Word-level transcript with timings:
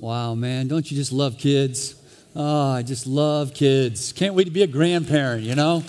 Wow, 0.00 0.34
man, 0.34 0.66
don't 0.66 0.90
you 0.90 0.96
just 0.96 1.12
love 1.12 1.36
kids? 1.36 1.94
Oh, 2.34 2.70
I 2.70 2.80
just 2.80 3.06
love 3.06 3.52
kids. 3.52 4.14
Can't 4.14 4.34
wait 4.34 4.44
to 4.44 4.50
be 4.50 4.62
a 4.62 4.66
grandparent, 4.66 5.42
you 5.42 5.54
know? 5.54 5.84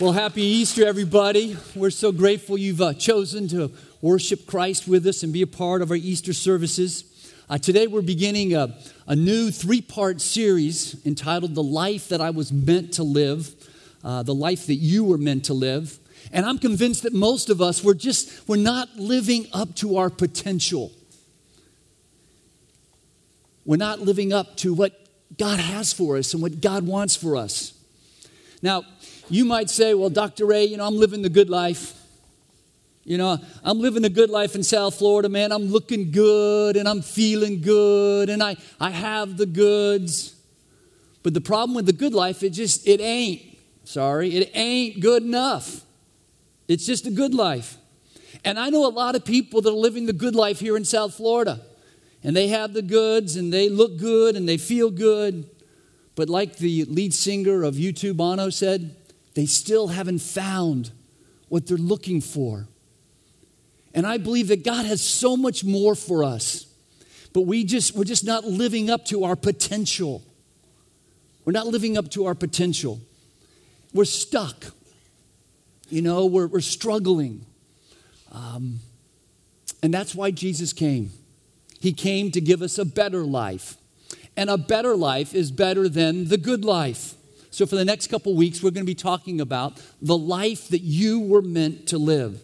Well, 0.00 0.12
happy 0.12 0.40
Easter, 0.40 0.86
everybody. 0.86 1.58
We're 1.74 1.90
so 1.90 2.10
grateful 2.10 2.56
you've 2.56 2.80
uh, 2.80 2.94
chosen 2.94 3.48
to 3.48 3.70
worship 4.00 4.46
Christ 4.46 4.88
with 4.88 5.06
us 5.06 5.22
and 5.22 5.30
be 5.30 5.42
a 5.42 5.46
part 5.46 5.82
of 5.82 5.90
our 5.90 5.96
Easter 5.98 6.32
services. 6.32 7.34
Uh, 7.50 7.58
today, 7.58 7.86
we're 7.86 8.00
beginning 8.00 8.54
a, 8.54 8.74
a 9.06 9.14
new 9.14 9.50
three 9.50 9.82
part 9.82 10.22
series 10.22 11.04
entitled 11.04 11.54
The 11.54 11.62
Life 11.62 12.08
That 12.08 12.22
I 12.22 12.30
Was 12.30 12.50
Meant 12.50 12.94
to 12.94 13.02
Live, 13.02 13.54
uh, 14.02 14.22
the 14.22 14.34
life 14.34 14.68
that 14.68 14.76
you 14.76 15.04
were 15.04 15.18
meant 15.18 15.44
to 15.44 15.52
live. 15.52 15.98
And 16.32 16.46
I'm 16.46 16.58
convinced 16.58 17.02
that 17.02 17.12
most 17.12 17.50
of 17.50 17.60
us, 17.60 17.84
we're 17.84 17.92
just, 17.92 18.48
we're 18.48 18.56
not 18.56 18.96
living 18.96 19.48
up 19.52 19.74
to 19.76 19.98
our 19.98 20.08
potential. 20.08 20.92
We're 23.68 23.76
not 23.76 24.00
living 24.00 24.32
up 24.32 24.56
to 24.56 24.72
what 24.72 24.98
God 25.36 25.60
has 25.60 25.92
for 25.92 26.16
us 26.16 26.32
and 26.32 26.42
what 26.42 26.62
God 26.62 26.86
wants 26.86 27.14
for 27.14 27.36
us. 27.36 27.74
Now, 28.62 28.84
you 29.28 29.44
might 29.44 29.68
say, 29.68 29.92
well, 29.92 30.08
Dr. 30.08 30.46
Ray, 30.46 30.64
you 30.64 30.78
know, 30.78 30.86
I'm 30.86 30.96
living 30.96 31.20
the 31.20 31.28
good 31.28 31.50
life. 31.50 31.92
You 33.04 33.18
know, 33.18 33.36
I'm 33.62 33.78
living 33.78 34.06
a 34.06 34.08
good 34.08 34.30
life 34.30 34.54
in 34.54 34.62
South 34.62 34.94
Florida, 34.94 35.28
man. 35.28 35.52
I'm 35.52 35.66
looking 35.66 36.10
good 36.10 36.78
and 36.78 36.88
I'm 36.88 37.02
feeling 37.02 37.60
good 37.60 38.30
and 38.30 38.42
I, 38.42 38.56
I 38.80 38.88
have 38.88 39.36
the 39.36 39.44
goods. 39.44 40.34
But 41.22 41.34
the 41.34 41.42
problem 41.42 41.74
with 41.74 41.84
the 41.84 41.92
good 41.92 42.14
life, 42.14 42.42
it 42.42 42.54
just, 42.54 42.88
it 42.88 43.02
ain't. 43.02 43.42
Sorry, 43.84 44.30
it 44.30 44.50
ain't 44.54 45.00
good 45.00 45.22
enough. 45.24 45.82
It's 46.68 46.86
just 46.86 47.06
a 47.06 47.10
good 47.10 47.34
life. 47.34 47.76
And 48.46 48.58
I 48.58 48.70
know 48.70 48.86
a 48.86 48.88
lot 48.88 49.14
of 49.14 49.26
people 49.26 49.60
that 49.60 49.68
are 49.68 49.76
living 49.76 50.06
the 50.06 50.14
good 50.14 50.34
life 50.34 50.58
here 50.58 50.74
in 50.78 50.86
South 50.86 51.12
Florida. 51.12 51.60
And 52.22 52.36
they 52.36 52.48
have 52.48 52.72
the 52.72 52.82
goods 52.82 53.36
and 53.36 53.52
they 53.52 53.68
look 53.68 53.96
good 53.98 54.36
and 54.36 54.48
they 54.48 54.56
feel 54.56 54.90
good. 54.90 55.48
But 56.14 56.28
like 56.28 56.56
the 56.56 56.84
lead 56.84 57.14
singer 57.14 57.62
of 57.62 57.74
U2 57.74 58.16
Bono 58.16 58.50
said, 58.50 58.96
they 59.34 59.46
still 59.46 59.88
haven't 59.88 60.18
found 60.18 60.90
what 61.48 61.66
they're 61.66 61.76
looking 61.76 62.20
for. 62.20 62.66
And 63.94 64.06
I 64.06 64.18
believe 64.18 64.48
that 64.48 64.64
God 64.64 64.84
has 64.84 65.00
so 65.00 65.36
much 65.36 65.64
more 65.64 65.94
for 65.94 66.24
us. 66.24 66.66
But 67.32 67.42
we 67.42 67.64
just 67.64 67.94
we're 67.94 68.04
just 68.04 68.24
not 68.24 68.44
living 68.44 68.90
up 68.90 69.04
to 69.06 69.24
our 69.24 69.36
potential. 69.36 70.22
We're 71.44 71.52
not 71.52 71.66
living 71.66 71.96
up 71.96 72.10
to 72.10 72.26
our 72.26 72.34
potential. 72.34 73.00
We're 73.94 74.04
stuck. 74.04 74.66
You 75.88 76.02
know, 76.02 76.26
we're, 76.26 76.46
we're 76.46 76.60
struggling. 76.60 77.46
Um, 78.30 78.80
and 79.82 79.94
that's 79.94 80.14
why 80.14 80.30
Jesus 80.30 80.72
came. 80.72 81.10
He 81.80 81.92
came 81.92 82.30
to 82.32 82.40
give 82.40 82.62
us 82.62 82.78
a 82.78 82.84
better 82.84 83.24
life. 83.24 83.76
And 84.36 84.50
a 84.50 84.58
better 84.58 84.96
life 84.96 85.34
is 85.34 85.50
better 85.50 85.88
than 85.88 86.28
the 86.28 86.38
good 86.38 86.64
life. 86.64 87.14
So, 87.50 87.66
for 87.66 87.76
the 87.76 87.84
next 87.84 88.08
couple 88.08 88.34
weeks, 88.36 88.62
we're 88.62 88.70
going 88.70 88.84
to 88.84 88.90
be 88.90 88.94
talking 88.94 89.40
about 89.40 89.82
the 90.00 90.16
life 90.16 90.68
that 90.68 90.82
you 90.82 91.18
were 91.20 91.42
meant 91.42 91.88
to 91.88 91.98
live. 91.98 92.42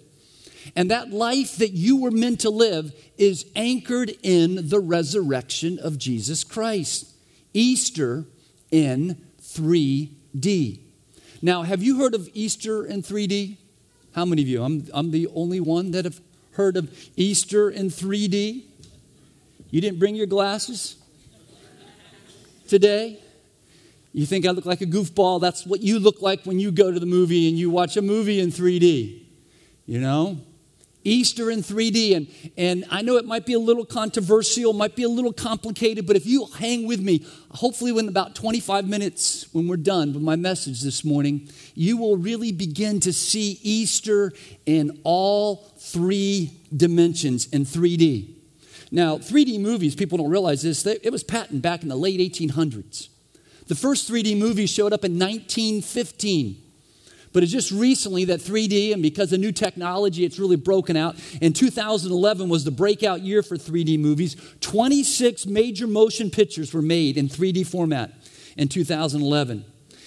And 0.75 0.91
that 0.91 1.11
life 1.11 1.57
that 1.59 1.73
you 1.73 1.97
were 1.97 2.11
meant 2.11 2.41
to 2.41 2.51
live 2.51 2.93
is 3.19 3.47
anchored 3.55 4.13
in 4.23 4.69
the 4.69 4.81
resurrection 4.81 5.79
of 5.79 5.99
Jesus 5.99 6.43
Christ. 6.43 7.15
Easter 7.53 8.25
in 8.71 9.23
3D. 9.41 10.81
Now, 11.43 11.63
have 11.63 11.83
you 11.83 11.99
heard 11.99 12.15
of 12.15 12.29
Easter 12.33 12.85
in 12.85 13.03
3D? 13.03 13.59
How 14.15 14.25
many 14.25 14.43
of 14.43 14.49
you? 14.49 14.63
I'm, 14.63 14.89
I'm 14.93 15.11
the 15.11 15.29
only 15.35 15.61
one 15.61 15.91
that 15.91 16.05
have 16.05 16.21
heard 16.53 16.77
of 16.77 16.93
Easter 17.17 17.71
in 17.71 17.89
3D. 17.89 18.65
You 19.75 19.81
didn't 19.81 19.99
bring 19.99 20.15
your 20.15 20.27
glasses 20.27 20.95
today? 22.69 23.19
You 24.13 24.25
think 24.25 24.47
I 24.47 24.51
look 24.51 24.67
like 24.67 24.83
a 24.83 24.87
goofball? 24.87 25.41
That's 25.41 25.67
what 25.67 25.81
you 25.81 25.99
look 25.99 26.23
like 26.23 26.45
when 26.45 26.61
you 26.61 26.71
go 26.71 26.93
to 26.93 27.01
the 27.01 27.07
movie 27.07 27.49
and 27.49 27.59
you 27.59 27.71
watch 27.71 27.97
a 27.97 28.03
movie 28.03 28.39
in 28.39 28.51
3D. 28.53 29.25
You 29.87 29.99
know? 29.99 30.39
Easter 31.03 31.51
in 31.51 31.59
3D. 31.59 32.15
And, 32.15 32.29
and 32.57 32.85
I 32.89 33.03
know 33.03 33.17
it 33.17 33.25
might 33.25 33.47
be 33.47 33.55
a 33.55 33.59
little 33.59 33.85
controversial, 33.85 34.73
might 34.73 34.95
be 34.95 35.03
a 35.03 35.09
little 35.09 35.33
complicated, 35.33 36.07
but 36.07 36.15
if 36.15 36.25
you 36.25 36.47
hang 36.57 36.87
with 36.87 37.01
me, 37.01 37.27
hopefully, 37.51 37.91
in 37.99 38.07
about 38.07 38.37
25 38.37 38.87
minutes, 38.87 39.53
when 39.53 39.67
we're 39.67 39.77
done 39.77 40.13
with 40.13 40.23
my 40.23 40.37
message 40.37 40.83
this 40.83 41.05
morning, 41.05 41.49
you 41.75 41.97
will 41.97 42.17
really 42.17 42.53
begin 42.53 43.01
to 43.01 43.13
see 43.13 43.59
Easter 43.65 44.33
in 44.67 45.01
all 45.03 45.73
three 45.79 46.53
dimensions 46.73 47.49
in 47.49 47.65
3D. 47.65 48.34
Now, 48.95 49.19
3D 49.19 49.59
movies, 49.59 49.97
people 49.97 50.19
don't 50.19 50.31
realize 50.31 50.63
this, 50.63 50.87
it 50.87 51.11
was 51.11 51.25
patented 51.25 51.61
back 51.61 51.83
in 51.83 51.89
the 51.89 51.97
late 51.97 52.21
1800s. 52.21 53.09
The 53.67 53.75
first 53.75 54.09
3D 54.09 54.39
movie 54.39 54.67
showed 54.67 54.93
up 54.93 55.05
in 55.05 55.19
1915. 55.19 56.63
But 57.33 57.43
it's 57.43 57.51
just 57.51 57.73
recently 57.73 58.25
that 58.27 58.39
3D, 58.39 58.93
and 58.93 59.03
because 59.03 59.33
of 59.33 59.41
new 59.41 59.51
technology, 59.51 60.25
it's 60.25 60.39
really 60.39 60.55
broken 60.55 60.97
out. 60.97 61.17
And 61.43 61.57
2011 61.57 62.49
was 62.49 62.63
the 62.63 62.71
breakout 62.71 63.23
year 63.23 63.43
for 63.43 63.57
3D 63.57 63.99
movies. 63.99 64.37
26 64.61 65.47
major 65.47 65.89
motion 65.89 66.31
pictures 66.31 66.73
were 66.73 66.81
made 66.81 67.17
in 67.17 67.27
3D 67.27 67.67
format 67.67 68.13
in 68.57 68.69
2011. 68.69 69.65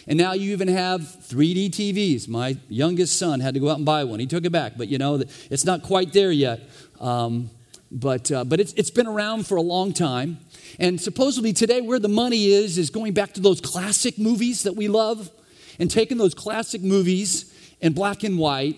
And 0.07 0.17
now 0.17 0.31
you 0.31 0.53
even 0.53 0.69
have 0.69 1.01
3D 1.01 1.71
TVs. 1.71 2.29
My 2.29 2.55
youngest 2.69 3.19
son 3.19 3.41
had 3.41 3.53
to 3.55 3.59
go 3.59 3.69
out 3.69 3.75
and 3.75 3.85
buy 3.85 4.05
one. 4.05 4.21
He 4.21 4.27
took 4.27 4.45
it 4.45 4.51
back, 4.53 4.77
but 4.77 4.87
you 4.87 4.97
know, 4.97 5.21
it's 5.51 5.65
not 5.65 5.83
quite 5.83 6.13
there 6.13 6.31
yet. 6.31 6.61
Um, 7.01 7.49
but 7.91 8.31
uh, 8.31 8.43
but 8.43 8.59
it's, 8.59 8.73
it's 8.73 8.91
been 8.91 9.07
around 9.07 9.47
for 9.47 9.55
a 9.55 9.61
long 9.61 9.93
time. 9.93 10.39
And 10.79 10.99
supposedly 10.99 11.53
today, 11.53 11.81
where 11.81 11.99
the 11.99 12.09
money 12.09 12.47
is, 12.47 12.77
is 12.77 12.89
going 12.89 13.13
back 13.13 13.33
to 13.33 13.41
those 13.41 13.61
classic 13.61 14.17
movies 14.19 14.63
that 14.63 14.75
we 14.75 14.87
love 14.87 15.31
and 15.79 15.89
taking 15.89 16.17
those 16.17 16.33
classic 16.33 16.81
movies 16.81 17.53
in 17.81 17.93
black 17.93 18.23
and 18.23 18.37
white 18.37 18.77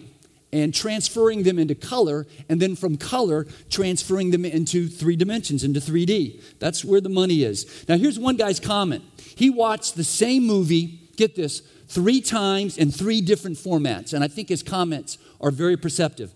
and 0.52 0.74
transferring 0.74 1.44
them 1.44 1.60
into 1.60 1.76
color, 1.76 2.26
and 2.50 2.60
then 2.60 2.76
from 2.76 2.98
color, 2.98 3.46
transferring 3.70 4.32
them 4.32 4.46
into 4.46 4.88
three 4.88 5.16
dimensions, 5.16 5.64
into 5.64 5.80
3D. 5.80 6.42
That's 6.58 6.84
where 6.84 7.00
the 7.00 7.10
money 7.10 7.44
is. 7.44 7.86
Now, 7.88 7.98
here's 7.98 8.18
one 8.18 8.36
guy's 8.36 8.60
comment. 8.60 9.04
He 9.36 9.52
watched 9.52 9.96
the 9.96 10.04
same 10.04 10.48
movie, 10.48 11.00
get 11.18 11.36
this, 11.36 11.62
three 11.88 12.20
times 12.20 12.78
in 12.78 12.92
three 12.92 13.22
different 13.22 13.58
formats, 13.58 14.14
and 14.14 14.24
I 14.24 14.28
think 14.28 14.50
his 14.50 14.64
comments 14.64 15.20
are 15.40 15.52
very 15.52 15.78
perceptive. 15.78 16.32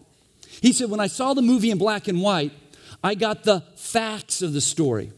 He 0.62 0.74
said, 0.74 0.90
When 0.92 1.00
I 1.00 1.08
saw 1.08 1.34
the 1.34 1.42
movie 1.42 1.72
in 1.72 1.80
black 1.80 2.08
and 2.08 2.22
white, 2.22 2.52
I 3.04 3.16
got 3.16 3.44
the 3.44 3.62
facts 3.76 4.42
of 4.42 4.54
the 4.54 4.62
story. 4.62 5.12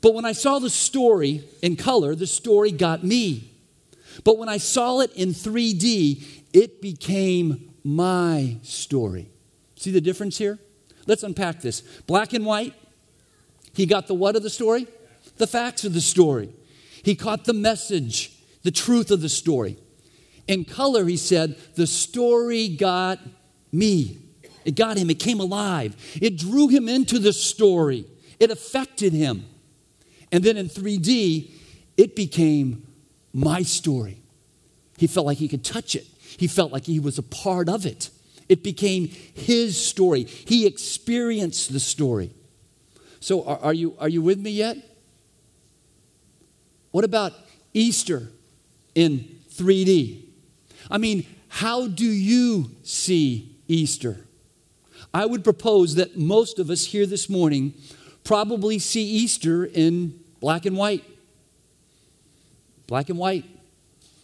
But 0.00 0.14
when 0.14 0.24
I 0.24 0.32
saw 0.32 0.58
the 0.58 0.70
story 0.70 1.44
in 1.62 1.76
color, 1.76 2.14
the 2.14 2.26
story 2.26 2.70
got 2.70 3.02
me. 3.02 3.50
But 4.22 4.38
when 4.38 4.48
I 4.48 4.58
saw 4.58 5.00
it 5.00 5.12
in 5.14 5.30
3D, 5.30 6.24
it 6.52 6.80
became 6.80 7.74
my 7.82 8.56
story. 8.62 9.30
See 9.76 9.90
the 9.90 10.00
difference 10.00 10.38
here? 10.38 10.58
Let's 11.06 11.22
unpack 11.22 11.60
this. 11.60 11.80
Black 12.06 12.32
and 12.34 12.44
white, 12.46 12.74
he 13.72 13.86
got 13.86 14.06
the 14.06 14.14
what 14.14 14.36
of 14.36 14.42
the 14.42 14.50
story? 14.50 14.86
The 15.38 15.46
facts 15.46 15.84
of 15.84 15.94
the 15.94 16.00
story. 16.00 16.52
He 17.02 17.14
caught 17.14 17.46
the 17.46 17.54
message, 17.54 18.38
the 18.62 18.70
truth 18.70 19.10
of 19.10 19.22
the 19.22 19.28
story. 19.28 19.78
In 20.46 20.64
color, 20.64 21.06
he 21.06 21.16
said, 21.16 21.56
the 21.74 21.86
story 21.86 22.68
got 22.68 23.18
me. 23.72 24.18
It 24.70 24.76
got 24.76 24.96
him, 24.96 25.10
it 25.10 25.18
came 25.18 25.40
alive. 25.40 25.96
It 26.22 26.38
drew 26.38 26.68
him 26.68 26.88
into 26.88 27.18
the 27.18 27.32
story, 27.32 28.04
it 28.38 28.52
affected 28.52 29.12
him. 29.12 29.46
And 30.30 30.44
then 30.44 30.56
in 30.56 30.68
3D, 30.68 31.50
it 31.96 32.14
became 32.14 32.86
my 33.32 33.62
story. 33.64 34.22
He 34.96 35.08
felt 35.08 35.26
like 35.26 35.38
he 35.38 35.48
could 35.48 35.64
touch 35.64 35.96
it, 35.96 36.06
he 36.36 36.46
felt 36.46 36.70
like 36.70 36.84
he 36.84 37.00
was 37.00 37.18
a 37.18 37.24
part 37.24 37.68
of 37.68 37.84
it. 37.84 38.10
It 38.48 38.62
became 38.62 39.08
his 39.08 39.76
story. 39.76 40.22
He 40.22 40.66
experienced 40.66 41.72
the 41.72 41.80
story. 41.80 42.30
So, 43.18 43.42
are, 43.44 43.58
are 43.58 43.74
you, 43.74 43.96
are 43.98 44.08
you 44.08 44.22
with 44.22 44.38
me 44.38 44.50
yet? 44.50 44.76
What 46.92 47.02
about 47.02 47.32
Easter 47.74 48.28
in 48.94 49.40
3D? 49.52 50.26
I 50.88 50.98
mean, 50.98 51.26
how 51.48 51.88
do 51.88 52.06
you 52.06 52.70
see 52.84 53.56
Easter? 53.66 54.26
I 55.12 55.26
would 55.26 55.42
propose 55.42 55.96
that 55.96 56.16
most 56.16 56.58
of 56.58 56.70
us 56.70 56.84
here 56.84 57.06
this 57.06 57.28
morning 57.28 57.74
probably 58.22 58.78
see 58.78 59.02
Easter 59.02 59.64
in 59.64 60.20
black 60.40 60.66
and 60.66 60.76
white. 60.76 61.04
Black 62.86 63.08
and 63.08 63.18
white. 63.18 63.44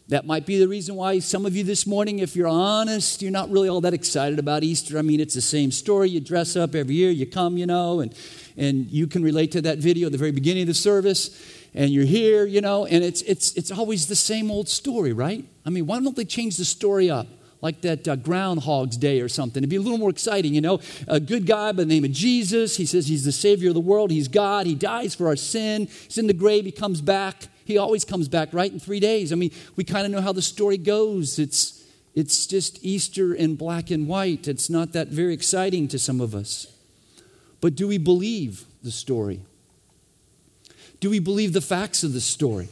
That 0.09 0.25
might 0.25 0.47
be 0.47 0.59
the 0.59 0.69
reason 0.69 0.95
why 0.95 1.19
some 1.19 1.45
of 1.47 1.57
you 1.57 1.65
this 1.65 1.85
morning, 1.85 2.21
if 2.21 2.37
you're 2.37 2.47
honest, 2.47 3.23
you're 3.23 3.33
not 3.33 3.51
really 3.51 3.69
all 3.69 3.81
that 3.81 3.93
excited 3.93 4.39
about 4.39 4.63
Easter. 4.63 4.99
I 4.99 5.03
mean, 5.03 5.19
it's 5.19 5.35
the 5.35 5.41
same 5.41 5.73
story. 5.73 6.11
You 6.11 6.21
dress 6.21 6.55
up 6.55 6.77
every 6.77 6.95
year, 6.95 7.11
you 7.11 7.27
come, 7.27 7.59
you 7.59 7.67
know, 7.67 7.99
and, 7.99 8.15
and 8.57 8.87
you 8.87 9.09
can 9.09 9.25
relate 9.25 9.51
to 9.53 9.63
that 9.63 9.79
video 9.79 10.07
at 10.07 10.13
the 10.13 10.19
very 10.19 10.31
beginning 10.31 10.63
of 10.63 10.69
the 10.69 10.75
service, 10.75 11.37
and 11.75 11.91
you're 11.91 12.05
here, 12.05 12.47
you 12.47 12.61
know, 12.61 12.87
and 12.87 13.03
it's, 13.03 13.23
it's, 13.23 13.55
it's 13.55 13.73
always 13.73 14.07
the 14.07 14.15
same 14.15 14.49
old 14.49 14.69
story, 14.69 15.13
right? 15.13 15.45
I 15.65 15.71
mean, 15.71 15.87
why 15.87 16.01
don't 16.01 16.15
they 16.15 16.25
change 16.25 16.57
the 16.57 16.65
story 16.65 17.11
up? 17.11 17.27
Like 17.61 17.81
that 17.83 18.07
uh, 18.07 18.17
Groundhog's 18.17 18.97
Day 18.97 19.21
or 19.21 19.29
something. 19.29 19.61
It'd 19.61 19.71
be 19.71 19.77
a 19.77 19.81
little 19.81 19.99
more 19.99 20.11
exciting, 20.11 20.55
you 20.55 20.61
know. 20.61 20.81
A 21.09 21.21
good 21.21 21.47
guy 21.47 21.73
by 21.73 21.83
the 21.83 21.87
name 21.87 22.05
of 22.05 22.13
Jesus. 22.13 22.77
He 22.77 22.87
says 22.87 23.07
he's 23.07 23.25
the 23.25 23.33
Savior 23.33 23.69
of 23.69 23.75
the 23.75 23.81
world. 23.81 24.11
He's 24.11 24.29
God. 24.29 24.67
He 24.67 24.75
dies 24.75 25.15
for 25.15 25.27
our 25.27 25.37
sin. 25.37 25.87
He's 25.87 26.19
in 26.19 26.27
the 26.27 26.35
grave. 26.35 26.65
He 26.65 26.73
comes 26.73 27.01
back. 27.01 27.49
He 27.65 27.79
always 27.79 28.05
comes 28.05 28.29
back, 28.29 28.51
right, 28.53 28.73
in 28.73 28.79
three 28.79 29.01
days. 29.01 29.33
I 29.33 29.35
mean, 29.35 29.51
we 29.75 29.83
kind 29.83 30.07
of 30.07 30.13
know 30.13 30.21
how 30.21 30.33
the 30.33 30.43
story 30.43 30.79
goes. 30.79 31.39
It's, 31.39 31.85
it's 32.15 32.47
just 32.47 32.85
Easter 32.85 33.35
in 33.35 33.57
black 33.57 33.91
and 33.91 34.07
white. 34.07 34.47
It's 34.47 34.71
not 34.71 34.93
that 34.93 35.09
very 35.09 35.35
exciting 35.35 35.89
to 35.89 35.99
some 35.99 36.21
of 36.21 36.35
us. 36.35 36.69
But 37.61 37.75
do 37.75 37.89
we 37.89 37.99
believe 37.99 38.65
the 38.83 38.93
story? 38.93 39.41
Do 41.01 41.11
we 41.11 41.19
believe 41.19 41.53
the 41.53 41.61
facts 41.61 42.05
of 42.05 42.13
the 42.13 42.21
story? 42.21 42.69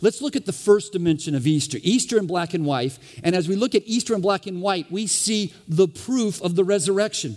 Let's 0.00 0.20
look 0.20 0.36
at 0.36 0.46
the 0.46 0.52
first 0.52 0.92
dimension 0.92 1.34
of 1.34 1.46
Easter, 1.46 1.78
Easter 1.82 2.18
in 2.18 2.26
black 2.26 2.54
and 2.54 2.64
white. 2.64 2.98
And 3.24 3.34
as 3.34 3.48
we 3.48 3.56
look 3.56 3.74
at 3.74 3.82
Easter 3.86 4.14
in 4.14 4.20
black 4.20 4.46
and 4.46 4.60
white, 4.60 4.90
we 4.90 5.06
see 5.06 5.54
the 5.68 5.88
proof 5.88 6.40
of 6.42 6.54
the 6.54 6.64
resurrection. 6.64 7.36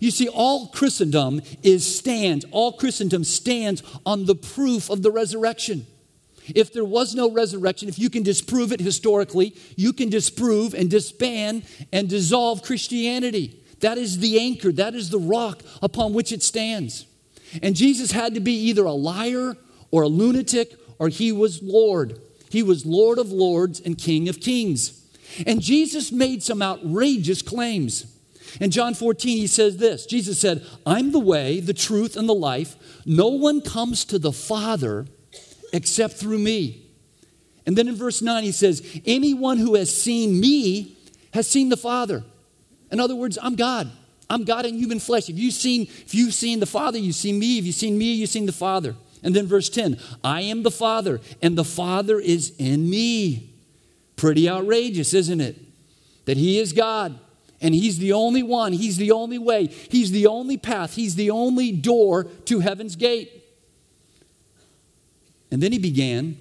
You 0.00 0.10
see, 0.10 0.28
all 0.28 0.68
Christendom 0.68 1.42
is 1.62 1.98
stands, 1.98 2.44
all 2.50 2.72
Christendom 2.72 3.24
stands 3.24 3.82
on 4.04 4.26
the 4.26 4.34
proof 4.34 4.90
of 4.90 5.02
the 5.02 5.10
resurrection. 5.10 5.86
If 6.54 6.72
there 6.72 6.84
was 6.84 7.14
no 7.14 7.30
resurrection, 7.30 7.88
if 7.88 7.98
you 7.98 8.10
can 8.10 8.22
disprove 8.22 8.72
it 8.72 8.80
historically, 8.80 9.56
you 9.76 9.92
can 9.92 10.10
disprove 10.10 10.74
and 10.74 10.90
disband 10.90 11.64
and 11.92 12.08
dissolve 12.08 12.62
Christianity. 12.62 13.62
That 13.80 13.98
is 13.98 14.18
the 14.18 14.38
anchor, 14.38 14.72
that 14.72 14.94
is 14.94 15.10
the 15.10 15.18
rock 15.18 15.62
upon 15.80 16.12
which 16.12 16.32
it 16.32 16.42
stands. 16.42 17.06
And 17.62 17.76
Jesus 17.76 18.10
had 18.10 18.34
to 18.34 18.40
be 18.40 18.52
either 18.68 18.84
a 18.84 18.92
liar 18.92 19.56
or 19.90 20.02
a 20.02 20.08
lunatic 20.08 20.74
or 21.04 21.10
he 21.10 21.30
was 21.32 21.62
Lord. 21.62 22.18
He 22.48 22.62
was 22.62 22.86
Lord 22.86 23.18
of 23.18 23.30
lords 23.30 23.78
and 23.78 23.98
King 23.98 24.26
of 24.30 24.40
kings. 24.40 25.04
And 25.46 25.60
Jesus 25.60 26.10
made 26.10 26.42
some 26.42 26.62
outrageous 26.62 27.42
claims. 27.42 28.06
In 28.58 28.70
John 28.70 28.94
14, 28.94 29.36
he 29.36 29.46
says 29.46 29.76
this 29.76 30.06
Jesus 30.06 30.40
said, 30.40 30.64
I'm 30.86 31.12
the 31.12 31.20
way, 31.20 31.60
the 31.60 31.74
truth, 31.74 32.16
and 32.16 32.26
the 32.26 32.34
life. 32.34 32.74
No 33.04 33.28
one 33.28 33.60
comes 33.60 34.06
to 34.06 34.18
the 34.18 34.32
Father 34.32 35.04
except 35.74 36.14
through 36.14 36.38
me. 36.38 36.86
And 37.66 37.76
then 37.76 37.86
in 37.86 37.96
verse 37.96 38.22
9, 38.22 38.42
he 38.42 38.52
says, 38.52 38.82
Anyone 39.04 39.58
who 39.58 39.74
has 39.74 39.94
seen 39.94 40.40
me 40.40 40.96
has 41.34 41.46
seen 41.46 41.68
the 41.68 41.76
Father. 41.76 42.24
In 42.90 42.98
other 42.98 43.14
words, 43.14 43.38
I'm 43.42 43.56
God. 43.56 43.90
I'm 44.30 44.44
God 44.44 44.64
in 44.64 44.78
human 44.78 45.00
flesh. 45.00 45.28
If 45.28 45.36
you've 45.36 45.52
seen, 45.52 45.82
if 45.82 46.14
you've 46.14 46.32
seen 46.32 46.60
the 46.60 46.66
Father, 46.66 46.96
you've 46.96 47.14
seen 47.14 47.38
me. 47.38 47.58
If 47.58 47.66
you've 47.66 47.74
seen 47.74 47.98
me, 47.98 48.14
you've 48.14 48.30
seen 48.30 48.46
the 48.46 48.52
Father. 48.52 48.96
And 49.24 49.34
then 49.34 49.46
verse 49.46 49.70
10 49.70 49.98
I 50.22 50.42
am 50.42 50.62
the 50.62 50.70
Father, 50.70 51.20
and 51.42 51.58
the 51.58 51.64
Father 51.64 52.20
is 52.20 52.54
in 52.58 52.88
me. 52.88 53.54
Pretty 54.16 54.48
outrageous, 54.48 55.12
isn't 55.12 55.40
it? 55.40 55.56
That 56.26 56.36
He 56.36 56.58
is 56.58 56.72
God, 56.72 57.18
and 57.60 57.74
He's 57.74 57.98
the 57.98 58.12
only 58.12 58.42
one, 58.42 58.74
He's 58.74 58.98
the 58.98 59.10
only 59.10 59.38
way, 59.38 59.66
He's 59.66 60.12
the 60.12 60.26
only 60.26 60.56
path, 60.56 60.94
He's 60.94 61.16
the 61.16 61.30
only 61.30 61.72
door 61.72 62.24
to 62.44 62.60
heaven's 62.60 62.94
gate. 62.94 63.42
And 65.50 65.62
then 65.62 65.72
He 65.72 65.78
began 65.78 66.36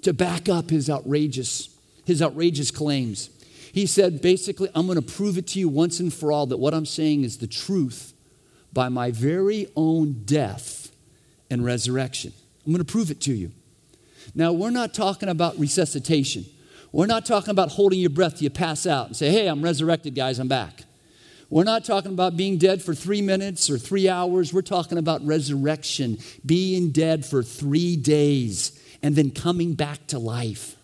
to 0.00 0.12
back 0.12 0.48
up 0.48 0.70
His 0.70 0.90
outrageous, 0.90 1.68
His 2.04 2.22
outrageous 2.22 2.70
claims. 2.70 3.30
He 3.72 3.86
said, 3.86 4.20
basically, 4.20 4.68
I'm 4.74 4.86
going 4.86 5.00
to 5.00 5.14
prove 5.14 5.38
it 5.38 5.46
to 5.48 5.58
you 5.58 5.68
once 5.68 6.00
and 6.00 6.12
for 6.12 6.30
all 6.30 6.46
that 6.46 6.58
what 6.58 6.74
I'm 6.74 6.84
saying 6.84 7.24
is 7.24 7.38
the 7.38 7.46
truth 7.46 8.12
by 8.70 8.88
my 8.90 9.10
very 9.10 9.66
own 9.76 10.24
death 10.24 10.81
and 11.52 11.64
resurrection. 11.64 12.32
I'm 12.64 12.72
going 12.72 12.84
to 12.84 12.90
prove 12.90 13.10
it 13.10 13.20
to 13.22 13.34
you. 13.34 13.52
Now, 14.34 14.52
we're 14.52 14.70
not 14.70 14.94
talking 14.94 15.28
about 15.28 15.58
resuscitation. 15.58 16.46
We're 16.92 17.06
not 17.06 17.26
talking 17.26 17.50
about 17.50 17.72
holding 17.72 18.00
your 18.00 18.10
breath 18.10 18.36
till 18.36 18.44
you 18.44 18.50
pass 18.50 18.86
out 18.86 19.08
and 19.08 19.16
say, 19.16 19.30
hey, 19.30 19.48
I'm 19.48 19.62
resurrected, 19.62 20.14
guys, 20.14 20.38
I'm 20.38 20.48
back. 20.48 20.84
We're 21.50 21.64
not 21.64 21.84
talking 21.84 22.12
about 22.12 22.36
being 22.36 22.56
dead 22.56 22.82
for 22.82 22.94
three 22.94 23.20
minutes 23.20 23.68
or 23.68 23.76
three 23.76 24.08
hours. 24.08 24.54
We're 24.54 24.62
talking 24.62 24.96
about 24.96 25.24
resurrection, 25.26 26.18
being 26.46 26.90
dead 26.90 27.26
for 27.26 27.42
three 27.42 27.96
days 27.96 28.80
and 29.02 29.14
then 29.14 29.30
coming 29.30 29.74
back 29.74 30.06
to 30.08 30.18
life. 30.18 30.76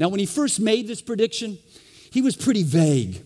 Now, 0.00 0.08
when 0.08 0.18
he 0.18 0.26
first 0.26 0.58
made 0.58 0.88
this 0.88 1.00
prediction, 1.00 1.58
he 2.10 2.22
was 2.22 2.34
pretty 2.34 2.64
vague. 2.64 3.22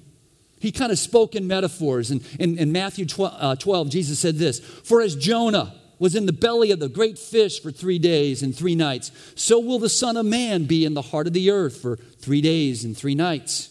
He 0.60 0.70
kind 0.70 0.92
of 0.92 0.98
spoke 0.98 1.34
in 1.34 1.46
metaphors. 1.46 2.10
And 2.10 2.22
in, 2.38 2.70
Matthew 2.70 3.06
12, 3.06 3.34
uh, 3.38 3.56
12, 3.56 3.88
Jesus 3.88 4.18
said 4.18 4.36
this 4.36 4.60
For 4.60 5.00
as 5.00 5.16
Jonah, 5.16 5.74
was 6.02 6.16
in 6.16 6.26
the 6.26 6.32
belly 6.32 6.72
of 6.72 6.80
the 6.80 6.88
great 6.88 7.16
fish 7.16 7.62
for 7.62 7.70
three 7.70 8.00
days 8.00 8.42
and 8.42 8.56
three 8.56 8.74
nights, 8.74 9.12
so 9.36 9.60
will 9.60 9.78
the 9.78 9.88
Son 9.88 10.16
of 10.16 10.26
Man 10.26 10.64
be 10.64 10.84
in 10.84 10.94
the 10.94 11.00
heart 11.00 11.28
of 11.28 11.32
the 11.32 11.48
earth 11.48 11.80
for 11.80 11.94
three 11.94 12.40
days 12.40 12.82
and 12.82 12.98
three 12.98 13.14
nights. 13.14 13.70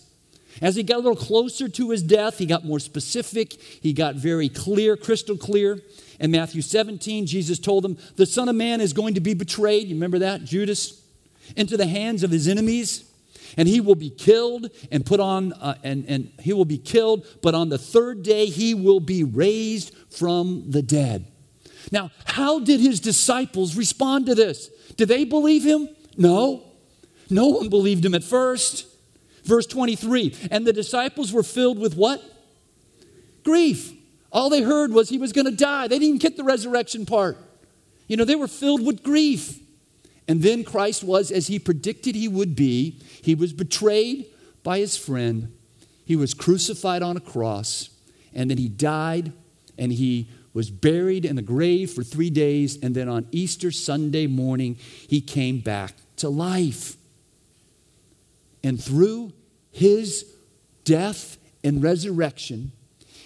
As 0.61 0.77
he 0.77 0.83
got 0.83 0.95
a 0.95 0.99
little 0.99 1.13
closer 1.13 1.67
to 1.67 1.89
his 1.89 2.01
death, 2.01 2.37
he 2.37 2.45
got 2.45 2.63
more 2.63 2.79
specific. 2.79 3.51
He 3.61 3.91
got 3.91 4.15
very 4.15 4.47
clear, 4.47 4.95
crystal 4.95 5.35
clear. 5.35 5.81
In 6.21 6.31
Matthew 6.31 6.61
17, 6.61 7.25
Jesus 7.25 7.59
told 7.59 7.83
them, 7.83 7.97
The 8.15 8.25
Son 8.25 8.47
of 8.47 8.55
Man 8.55 8.79
is 8.79 8.93
going 8.93 9.15
to 9.15 9.21
be 9.21 9.33
betrayed. 9.33 9.89
You 9.89 9.95
remember 9.95 10.19
that? 10.19 10.45
Judas? 10.45 11.03
Into 11.57 11.75
the 11.75 11.87
hands 11.87 12.23
of 12.23 12.31
his 12.31 12.47
enemies. 12.47 13.11
And 13.57 13.67
he 13.67 13.81
will 13.81 13.95
be 13.95 14.09
killed 14.09 14.69
and 14.89 15.05
put 15.05 15.19
on, 15.19 15.51
uh, 15.51 15.75
and, 15.83 16.05
and 16.07 16.31
he 16.39 16.53
will 16.53 16.63
be 16.63 16.77
killed, 16.77 17.27
but 17.41 17.53
on 17.53 17.67
the 17.67 17.77
third 17.77 18.23
day 18.23 18.45
he 18.45 18.73
will 18.73 19.01
be 19.01 19.25
raised 19.25 19.93
from 20.09 20.71
the 20.71 20.81
dead. 20.81 21.25
Now, 21.91 22.11
how 22.25 22.59
did 22.59 22.79
his 22.79 22.99
disciples 22.99 23.75
respond 23.75 24.25
to 24.27 24.35
this? 24.35 24.69
Did 24.97 25.07
they 25.07 25.23
believe 25.23 25.63
him? 25.63 25.89
No. 26.17 26.63
No 27.29 27.47
one 27.47 27.69
believed 27.69 28.05
him 28.05 28.13
at 28.13 28.23
first. 28.23 28.85
Verse 29.43 29.65
23 29.65 30.35
And 30.51 30.67
the 30.67 30.73
disciples 30.73 31.31
were 31.31 31.43
filled 31.43 31.79
with 31.79 31.95
what? 31.95 32.21
Grief. 33.43 33.93
All 34.31 34.49
they 34.49 34.61
heard 34.61 34.93
was 34.93 35.09
he 35.09 35.17
was 35.17 35.33
going 35.33 35.45
to 35.45 35.55
die. 35.55 35.87
They 35.87 35.99
didn't 35.99 36.21
get 36.21 36.37
the 36.37 36.43
resurrection 36.43 37.05
part. 37.05 37.37
You 38.07 38.17
know, 38.17 38.25
they 38.25 38.35
were 38.35 38.47
filled 38.47 38.85
with 38.85 39.03
grief. 39.03 39.59
And 40.27 40.41
then 40.41 40.63
Christ 40.63 41.03
was, 41.03 41.31
as 41.31 41.47
he 41.47 41.59
predicted 41.59 42.15
he 42.15 42.27
would 42.27 42.55
be, 42.55 42.99
he 43.21 43.35
was 43.35 43.51
betrayed 43.51 44.27
by 44.63 44.77
his 44.77 44.95
friend, 44.95 45.51
he 46.05 46.15
was 46.15 46.33
crucified 46.33 47.01
on 47.01 47.17
a 47.17 47.19
cross, 47.19 47.89
and 48.33 48.49
then 48.49 48.57
he 48.57 48.69
died 48.69 49.33
and 49.77 49.91
he 49.91 50.29
was 50.53 50.69
buried 50.69 51.25
in 51.25 51.35
the 51.35 51.41
grave 51.41 51.91
for 51.91 52.03
three 52.03 52.29
days, 52.29 52.77
and 52.81 52.95
then 52.95 53.07
on 53.07 53.27
Easter 53.31 53.71
Sunday 53.71 54.27
morning, 54.27 54.75
he 55.07 55.21
came 55.21 55.59
back 55.59 55.93
to 56.17 56.29
life. 56.29 56.97
And 58.63 58.81
through 58.81 59.33
his 59.71 60.25
death 60.83 61.37
and 61.63 61.81
resurrection, 61.81 62.71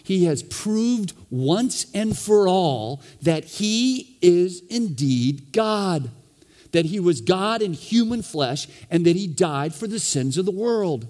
he 0.04 0.26
has 0.26 0.44
proved 0.44 1.14
once 1.32 1.88
and 1.94 2.16
for 2.16 2.48
all 2.48 3.02
that 3.24 3.44
he 3.46 4.18
is 4.22 4.62
indeed 4.70 5.52
God, 5.52 6.12
that 6.74 6.86
he 6.86 7.00
was 7.00 7.22
God 7.22 7.64
in 7.64 7.74
human 7.74 8.22
flesh, 8.22 8.68
and 8.92 9.04
that 9.06 9.16
he 9.16 9.26
died 9.26 9.74
for 9.74 9.88
the 9.88 10.00
sins 10.00 10.38
of 10.38 10.46
the 10.46 10.52
world. 10.52 11.08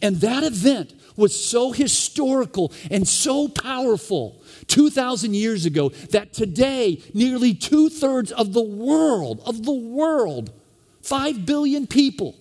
And 0.00 0.16
that 0.16 0.44
event 0.44 0.94
was 1.20 1.38
so 1.38 1.70
historical 1.70 2.72
and 2.90 3.06
so 3.06 3.46
powerful 3.46 4.42
2,000 4.66 5.34
years 5.34 5.66
ago 5.66 5.90
that 6.10 6.32
today, 6.32 7.02
nearly 7.14 7.54
two 7.54 7.88
thirds 7.88 8.32
of 8.32 8.52
the 8.52 8.62
world, 8.62 9.40
of 9.46 9.64
the 9.64 9.72
world, 9.72 10.52
5 11.02 11.46
billion 11.46 11.86
people 11.86 12.36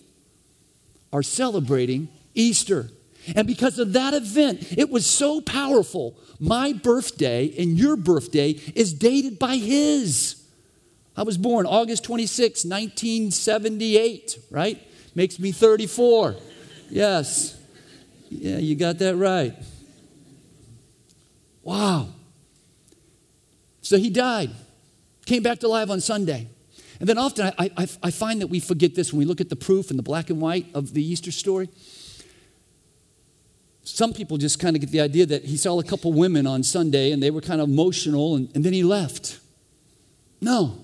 are 1.11 1.23
celebrating 1.23 2.07
Easter. 2.33 2.89
And 3.35 3.45
because 3.45 3.79
of 3.79 3.93
that 3.93 4.13
event, 4.13 4.77
it 4.77 4.89
was 4.89 5.05
so 5.05 5.41
powerful. 5.41 6.17
My 6.39 6.73
birthday 6.73 7.53
and 7.57 7.77
your 7.77 7.95
birthday 7.95 8.51
is 8.75 8.93
dated 8.93 9.37
by 9.39 9.57
his. 9.57 10.43
I 11.17 11.23
was 11.23 11.37
born 11.37 11.65
August 11.65 12.05
26, 12.05 12.65
1978, 12.65 14.39
right? 14.49 14.81
Makes 15.15 15.39
me 15.39 15.51
34. 15.51 16.35
Yes. 16.89 17.58
Yeah, 18.29 18.57
you 18.57 18.75
got 18.75 18.99
that 18.99 19.15
right. 19.15 19.53
Wow. 21.63 22.09
So 23.81 23.97
he 23.97 24.09
died, 24.09 24.51
came 25.25 25.41
back 25.41 25.59
to 25.59 25.67
life 25.67 25.89
on 25.89 25.99
Sunday. 25.99 26.47
And 26.99 27.07
then 27.07 27.17
often 27.17 27.51
I, 27.57 27.71
I, 27.77 27.87
I, 28.03 28.11
find 28.11 28.41
that 28.41 28.47
we 28.47 28.59
forget 28.59 28.93
this 28.93 29.13
when 29.13 29.19
we 29.19 29.25
look 29.25 29.39
at 29.39 29.49
the 29.49 29.55
proof 29.55 29.89
in 29.89 29.95
the 29.97 30.03
black 30.03 30.29
and 30.29 30.41
white 30.41 30.67
of 30.73 30.93
the 30.93 31.01
Easter 31.01 31.31
story. 31.31 31.69
Some 33.83 34.13
people 34.13 34.37
just 34.37 34.59
kind 34.59 34.75
of 34.75 34.81
get 34.81 34.91
the 34.91 34.99
idea 34.99 35.25
that 35.25 35.45
he 35.45 35.57
saw 35.57 35.79
a 35.79 35.83
couple 35.83 36.11
women 36.11 36.45
on 36.45 36.61
Sunday 36.61 37.11
and 37.11 37.23
they 37.23 37.31
were 37.31 37.41
kind 37.41 37.61
of 37.61 37.69
emotional 37.69 38.35
and, 38.35 38.49
and 38.53 38.63
then 38.63 38.73
he 38.73 38.83
left. 38.83 39.39
No, 40.41 40.77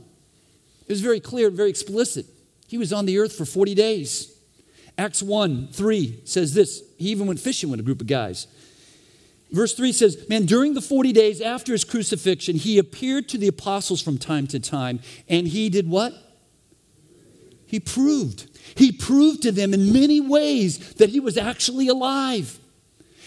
it 0.87 0.91
was 0.91 1.01
very 1.01 1.19
clear, 1.19 1.49
very 1.49 1.69
explicit. 1.69 2.25
He 2.67 2.77
was 2.77 2.93
on 2.93 3.05
the 3.05 3.19
earth 3.19 3.33
for 3.35 3.45
40 3.45 3.75
days. 3.75 4.34
Acts 4.97 5.21
1 5.21 5.69
3 5.71 6.21
says 6.23 6.53
this. 6.53 6.81
He 6.97 7.09
even 7.09 7.27
went 7.27 7.39
fishing 7.39 7.69
with 7.69 7.79
a 7.79 7.83
group 7.83 8.01
of 8.01 8.07
guys. 8.07 8.47
Verse 9.51 9.73
3 9.73 9.91
says, 9.91 10.25
Man, 10.29 10.45
during 10.45 10.73
the 10.73 10.81
40 10.81 11.13
days 11.13 11.41
after 11.41 11.71
his 11.71 11.83
crucifixion, 11.83 12.55
he 12.55 12.77
appeared 12.77 13.29
to 13.29 13.37
the 13.37 13.47
apostles 13.47 14.01
from 14.01 14.17
time 14.17 14.47
to 14.47 14.59
time, 14.59 14.99
and 15.29 15.47
he 15.47 15.69
did 15.69 15.89
what? 15.89 16.13
He 17.65 17.79
proved. 17.79 18.47
He 18.75 18.91
proved 18.91 19.41
to 19.43 19.51
them 19.51 19.73
in 19.73 19.93
many 19.93 20.21
ways 20.21 20.93
that 20.95 21.09
he 21.09 21.19
was 21.19 21.37
actually 21.37 21.87
alive. 21.87 22.59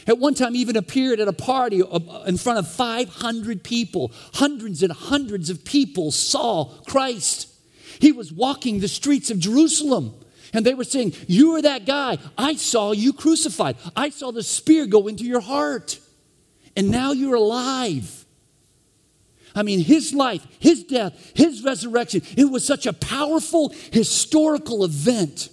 At 0.06 0.18
one 0.18 0.34
time, 0.34 0.56
even 0.56 0.76
appeared 0.76 1.20
at 1.20 1.28
a 1.28 1.34
party 1.34 1.82
in 2.26 2.38
front 2.38 2.58
of 2.58 2.70
500 2.70 3.62
people. 3.62 4.10
Hundreds 4.34 4.82
and 4.82 4.90
hundreds 4.90 5.50
of 5.50 5.64
people 5.64 6.10
saw 6.10 6.64
Christ. 6.86 7.48
He 8.00 8.12
was 8.12 8.32
walking 8.32 8.80
the 8.80 8.88
streets 8.88 9.30
of 9.30 9.38
Jerusalem. 9.38 10.14
And 10.52 10.64
they 10.64 10.74
were 10.74 10.84
saying, 10.84 11.14
You 11.26 11.56
are 11.56 11.62
that 11.62 11.86
guy. 11.86 12.18
I 12.36 12.54
saw 12.54 12.92
you 12.92 13.12
crucified. 13.12 13.76
I 13.94 14.10
saw 14.10 14.30
the 14.30 14.42
spear 14.42 14.86
go 14.86 15.06
into 15.08 15.24
your 15.24 15.40
heart. 15.40 15.98
And 16.76 16.90
now 16.90 17.12
you're 17.12 17.34
alive. 17.34 18.24
I 19.54 19.62
mean, 19.62 19.80
his 19.80 20.14
life, 20.14 20.46
his 20.60 20.84
death, 20.84 21.32
his 21.34 21.64
resurrection, 21.64 22.22
it 22.36 22.44
was 22.44 22.64
such 22.64 22.86
a 22.86 22.92
powerful 22.92 23.74
historical 23.90 24.84
event 24.84 25.48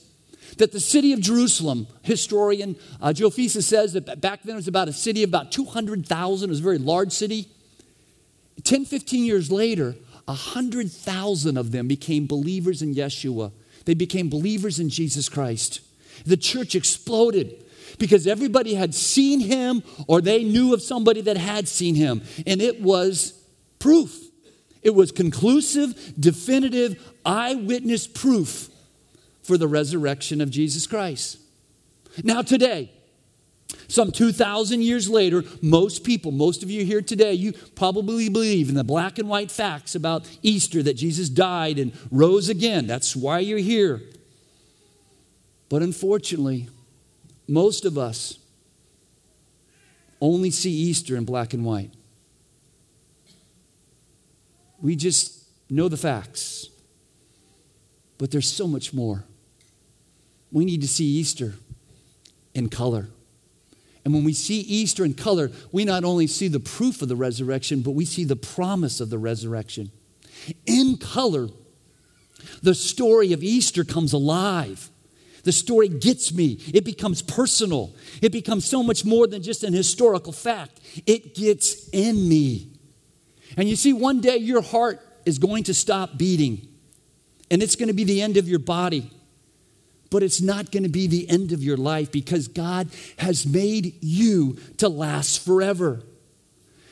that 0.57 0.71
the 0.71 0.79
city 0.79 1.11
of 1.13 1.19
Jerusalem, 1.19 1.87
historian 2.03 2.75
uh, 3.01 3.13
Josephus 3.13 3.65
says 3.65 3.93
that 3.93 4.21
back 4.21 4.43
then 4.43 4.53
it 4.53 4.57
was 4.57 4.67
about 4.67 4.87
a 4.87 4.93
city 4.93 5.23
of 5.23 5.29
about 5.29 5.51
200,000. 5.51 6.47
It 6.47 6.51
was 6.51 6.59
a 6.59 6.63
very 6.63 6.77
large 6.77 7.11
city. 7.11 7.49
10, 8.63 8.85
15 8.85 9.25
years 9.25 9.51
later, 9.51 9.95
100,000 10.25 11.57
of 11.57 11.71
them 11.71 11.87
became 11.87 12.25
believers 12.25 12.81
in 12.81 12.95
Yeshua. 12.95 13.51
They 13.85 13.93
became 13.93 14.29
believers 14.29 14.79
in 14.79 14.89
Jesus 14.89 15.29
Christ. 15.29 15.81
The 16.25 16.37
church 16.37 16.75
exploded 16.75 17.63
because 17.97 18.27
everybody 18.27 18.73
had 18.73 18.93
seen 18.93 19.39
him 19.39 19.83
or 20.07 20.21
they 20.21 20.43
knew 20.43 20.73
of 20.73 20.81
somebody 20.81 21.21
that 21.21 21.37
had 21.37 21.67
seen 21.67 21.95
him. 21.95 22.21
And 22.45 22.61
it 22.61 22.81
was 22.81 23.39
proof. 23.79 24.21
It 24.81 24.93
was 24.93 25.11
conclusive, 25.11 26.13
definitive, 26.19 27.13
eyewitness 27.25 28.07
proof 28.07 28.69
for 29.43 29.57
the 29.57 29.67
resurrection 29.67 30.41
of 30.41 30.49
Jesus 30.49 30.87
Christ. 30.87 31.37
Now, 32.23 32.41
today, 32.41 32.91
some 33.87 34.11
2,000 34.11 34.81
years 34.81 35.09
later, 35.09 35.43
most 35.61 36.03
people, 36.03 36.31
most 36.31 36.63
of 36.63 36.71
you 36.71 36.85
here 36.85 37.01
today, 37.01 37.33
you 37.33 37.53
probably 37.75 38.29
believe 38.29 38.69
in 38.69 38.75
the 38.75 38.83
black 38.83 39.19
and 39.19 39.29
white 39.29 39.51
facts 39.51 39.95
about 39.95 40.27
Easter 40.41 40.81
that 40.83 40.95
Jesus 40.95 41.29
died 41.29 41.79
and 41.79 41.93
rose 42.11 42.49
again. 42.49 42.87
That's 42.87 43.15
why 43.15 43.39
you're 43.39 43.59
here. 43.59 44.01
But 45.69 45.81
unfortunately, 45.81 46.69
most 47.47 47.85
of 47.85 47.97
us 47.97 48.39
only 50.21 50.51
see 50.51 50.71
Easter 50.71 51.15
in 51.15 51.25
black 51.25 51.53
and 51.53 51.65
white. 51.65 51.91
We 54.81 54.95
just 54.95 55.43
know 55.69 55.89
the 55.89 55.97
facts. 55.97 56.69
But 58.17 58.31
there's 58.31 58.51
so 58.51 58.67
much 58.67 58.93
more 58.93 59.25
we 60.51 60.63
need 60.63 60.81
to 60.81 60.87
see 60.87 61.05
Easter 61.05 61.53
in 62.53 62.69
color. 62.69 63.09
And 64.05 64.13
when 64.13 64.23
we 64.23 64.33
see 64.33 64.59
Easter 64.59 65.03
in 65.03 65.15
color, 65.15 65.51
we 65.71 65.83
not 65.83 66.03
only 66.03 66.27
see 66.27 66.47
the 66.47 66.59
proof 66.59 67.01
of 67.01 67.09
the 67.09 67.15
resurrection, 67.15 67.81
but 67.81 67.91
we 67.91 68.05
see 68.05 68.23
the 68.23 68.35
promise 68.35 69.01
of 69.01 69.09
the 69.09 69.17
resurrection. 69.17 69.91
In 70.67 70.97
color, 70.97 71.49
the 72.61 72.75
story 72.75 73.33
of 73.33 73.43
Easter 73.43 73.83
comes 73.83 74.13
alive. 74.13 74.91
The 75.43 75.51
story 75.51 75.87
gets 75.87 76.31
me. 76.31 76.59
It 76.71 76.85
becomes 76.85 77.23
personal. 77.23 77.95
It 78.21 78.31
becomes 78.31 78.65
so 78.65 78.83
much 78.83 79.05
more 79.05 79.25
than 79.25 79.41
just 79.41 79.63
an 79.63 79.73
historical 79.73 80.31
fact. 80.31 80.79
It 81.07 81.33
gets 81.33 81.89
in 81.89 82.29
me. 82.29 82.71
And 83.57 83.67
you 83.67 83.75
see, 83.75 83.93
one 83.93 84.21
day 84.21 84.37
your 84.37 84.61
heart 84.61 85.01
is 85.25 85.39
going 85.39 85.63
to 85.63 85.73
stop 85.73 86.17
beating, 86.17 86.67
and 87.49 87.63
it's 87.63 87.75
going 87.75 87.87
to 87.87 87.93
be 87.93 88.03
the 88.03 88.21
end 88.21 88.37
of 88.37 88.47
your 88.47 88.59
body 88.59 89.09
but 90.09 90.23
it's 90.23 90.41
not 90.41 90.71
going 90.71 90.83
to 90.83 90.89
be 90.89 91.07
the 91.07 91.29
end 91.29 91.51
of 91.51 91.63
your 91.63 91.77
life 91.77 92.11
because 92.11 92.47
God 92.47 92.89
has 93.17 93.45
made 93.45 93.95
you 94.01 94.57
to 94.77 94.89
last 94.89 95.43
forever. 95.43 96.03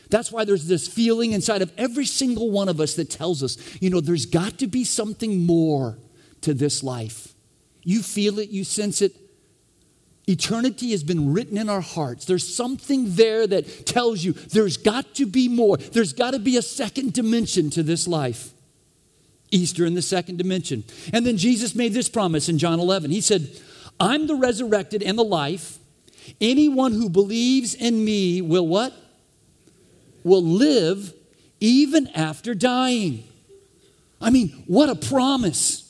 That's 0.09 0.31
why 0.31 0.45
there's 0.45 0.67
this 0.67 0.87
feeling 0.87 1.31
inside 1.31 1.61
of 1.61 1.71
every 1.77 2.05
single 2.05 2.51
one 2.51 2.69
of 2.69 2.79
us 2.79 2.95
that 2.95 3.09
tells 3.09 3.41
us, 3.41 3.57
you 3.81 3.89
know, 3.89 3.99
there's 3.99 4.27
got 4.27 4.59
to 4.59 4.67
be 4.67 4.83
something 4.83 5.45
more 5.45 5.97
to 6.41 6.53
this 6.53 6.83
life. 6.83 7.33
You 7.83 8.01
feel 8.01 8.39
it, 8.39 8.49
you 8.49 8.63
sense 8.63 9.01
it. 9.01 9.15
Eternity 10.27 10.91
has 10.91 11.03
been 11.03 11.33
written 11.33 11.57
in 11.57 11.67
our 11.67 11.81
hearts. 11.81 12.25
There's 12.25 12.55
something 12.55 13.15
there 13.15 13.45
that 13.45 13.85
tells 13.85 14.23
you 14.23 14.33
there's 14.33 14.77
got 14.77 15.15
to 15.15 15.25
be 15.25 15.49
more. 15.49 15.77
There's 15.77 16.13
got 16.13 16.31
to 16.31 16.39
be 16.39 16.57
a 16.57 16.61
second 16.61 17.13
dimension 17.13 17.69
to 17.71 17.83
this 17.83 18.07
life. 18.07 18.52
Easter 19.53 19.85
in 19.85 19.93
the 19.93 20.01
second 20.01 20.37
dimension. 20.37 20.83
And 21.13 21.25
then 21.25 21.37
Jesus 21.37 21.75
made 21.75 21.93
this 21.93 22.09
promise 22.09 22.49
in 22.49 22.57
John 22.57 22.79
11. 22.79 23.11
He 23.11 23.21
said, 23.21 23.49
I'm 23.99 24.27
the 24.27 24.35
resurrected 24.35 25.03
and 25.03 25.17
the 25.17 25.23
life. 25.23 25.77
Anyone 26.41 26.93
who 26.93 27.09
believes 27.09 27.75
in 27.75 28.03
me 28.03 28.41
will 28.41 28.67
what? 28.67 28.93
Will 30.23 30.43
live 30.43 31.13
even 31.59 32.07
after 32.09 32.55
dying. 32.55 33.25
I 34.19 34.29
mean, 34.29 34.63
what 34.67 34.89
a 34.89 34.95
promise. 34.95 35.89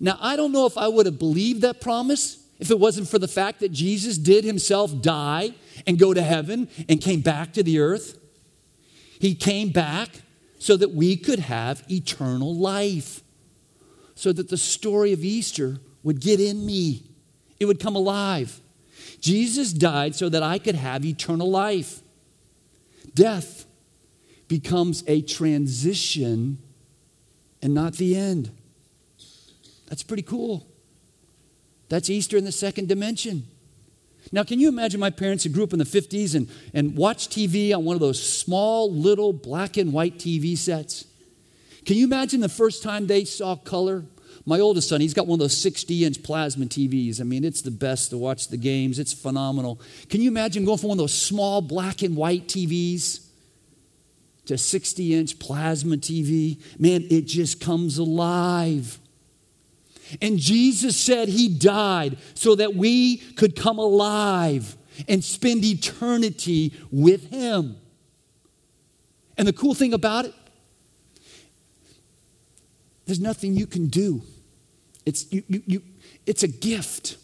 Now, 0.00 0.18
I 0.20 0.36
don't 0.36 0.52
know 0.52 0.66
if 0.66 0.78
I 0.78 0.88
would 0.88 1.06
have 1.06 1.18
believed 1.18 1.62
that 1.62 1.80
promise 1.80 2.42
if 2.58 2.70
it 2.70 2.78
wasn't 2.78 3.08
for 3.08 3.18
the 3.18 3.28
fact 3.28 3.60
that 3.60 3.72
Jesus 3.72 4.18
did 4.18 4.44
himself 4.44 5.00
die 5.00 5.50
and 5.86 5.98
go 5.98 6.14
to 6.14 6.22
heaven 6.22 6.68
and 6.88 7.00
came 7.00 7.20
back 7.20 7.52
to 7.54 7.62
the 7.62 7.78
earth. 7.78 8.18
He 9.18 9.34
came 9.34 9.70
back 9.70 10.08
so 10.60 10.76
that 10.76 10.92
we 10.92 11.16
could 11.16 11.38
have 11.38 11.82
eternal 11.90 12.54
life, 12.54 13.22
so 14.14 14.30
that 14.30 14.50
the 14.50 14.58
story 14.58 15.12
of 15.12 15.24
Easter 15.24 15.78
would 16.02 16.20
get 16.20 16.38
in 16.38 16.64
me, 16.66 17.02
it 17.58 17.64
would 17.64 17.80
come 17.80 17.96
alive. 17.96 18.60
Jesus 19.20 19.72
died 19.72 20.14
so 20.14 20.28
that 20.28 20.42
I 20.42 20.58
could 20.58 20.74
have 20.74 21.04
eternal 21.04 21.50
life. 21.50 22.02
Death 23.14 23.64
becomes 24.48 25.02
a 25.06 25.22
transition 25.22 26.58
and 27.62 27.72
not 27.72 27.94
the 27.94 28.14
end. 28.14 28.50
That's 29.88 30.02
pretty 30.02 30.22
cool. 30.22 30.66
That's 31.88 32.10
Easter 32.10 32.36
in 32.36 32.44
the 32.44 32.52
second 32.52 32.86
dimension. 32.86 33.48
Now, 34.32 34.44
can 34.44 34.60
you 34.60 34.68
imagine 34.68 35.00
my 35.00 35.10
parents 35.10 35.44
who 35.44 35.50
grew 35.50 35.64
up 35.64 35.72
in 35.72 35.78
the 35.78 35.84
50s 35.84 36.34
and, 36.34 36.48
and 36.72 36.96
watched 36.96 37.30
TV 37.30 37.74
on 37.74 37.84
one 37.84 37.94
of 37.94 38.00
those 38.00 38.22
small 38.22 38.92
little 38.92 39.32
black 39.32 39.76
and 39.76 39.92
white 39.92 40.18
TV 40.18 40.56
sets? 40.56 41.04
Can 41.84 41.96
you 41.96 42.04
imagine 42.04 42.40
the 42.40 42.48
first 42.48 42.82
time 42.82 43.06
they 43.06 43.24
saw 43.24 43.56
color? 43.56 44.04
My 44.46 44.60
oldest 44.60 44.88
son, 44.88 45.00
he's 45.00 45.14
got 45.14 45.26
one 45.26 45.36
of 45.36 45.40
those 45.40 45.56
60 45.56 46.04
inch 46.04 46.22
plasma 46.22 46.66
TVs. 46.66 47.20
I 47.20 47.24
mean, 47.24 47.44
it's 47.44 47.62
the 47.62 47.70
best 47.70 48.10
to 48.10 48.18
watch 48.18 48.48
the 48.48 48.56
games, 48.56 48.98
it's 48.98 49.12
phenomenal. 49.12 49.80
Can 50.08 50.20
you 50.20 50.28
imagine 50.28 50.64
going 50.64 50.78
from 50.78 50.90
one 50.90 50.98
of 50.98 51.02
those 51.02 51.14
small 51.14 51.60
black 51.60 52.02
and 52.02 52.16
white 52.16 52.46
TVs 52.46 53.26
to 54.46 54.56
60 54.56 55.14
inch 55.14 55.38
plasma 55.38 55.96
TV? 55.96 56.60
Man, 56.78 57.06
it 57.10 57.26
just 57.26 57.60
comes 57.60 57.98
alive. 57.98 58.98
And 60.20 60.38
Jesus 60.38 60.96
said 60.96 61.28
he 61.28 61.48
died 61.48 62.18
so 62.34 62.54
that 62.54 62.74
we 62.74 63.16
could 63.16 63.56
come 63.56 63.78
alive 63.78 64.76
and 65.08 65.22
spend 65.24 65.64
eternity 65.64 66.74
with 66.90 67.30
him. 67.30 67.76
And 69.38 69.48
the 69.48 69.52
cool 69.52 69.74
thing 69.74 69.94
about 69.94 70.26
it, 70.26 70.34
there's 73.06 73.20
nothing 73.20 73.56
you 73.56 73.66
can 73.66 73.88
do. 73.88 74.22
It's, 75.06 75.32
you, 75.32 75.42
you, 75.48 75.62
you, 75.66 75.82
it's 76.26 76.42
a 76.42 76.48
gift. 76.48 77.16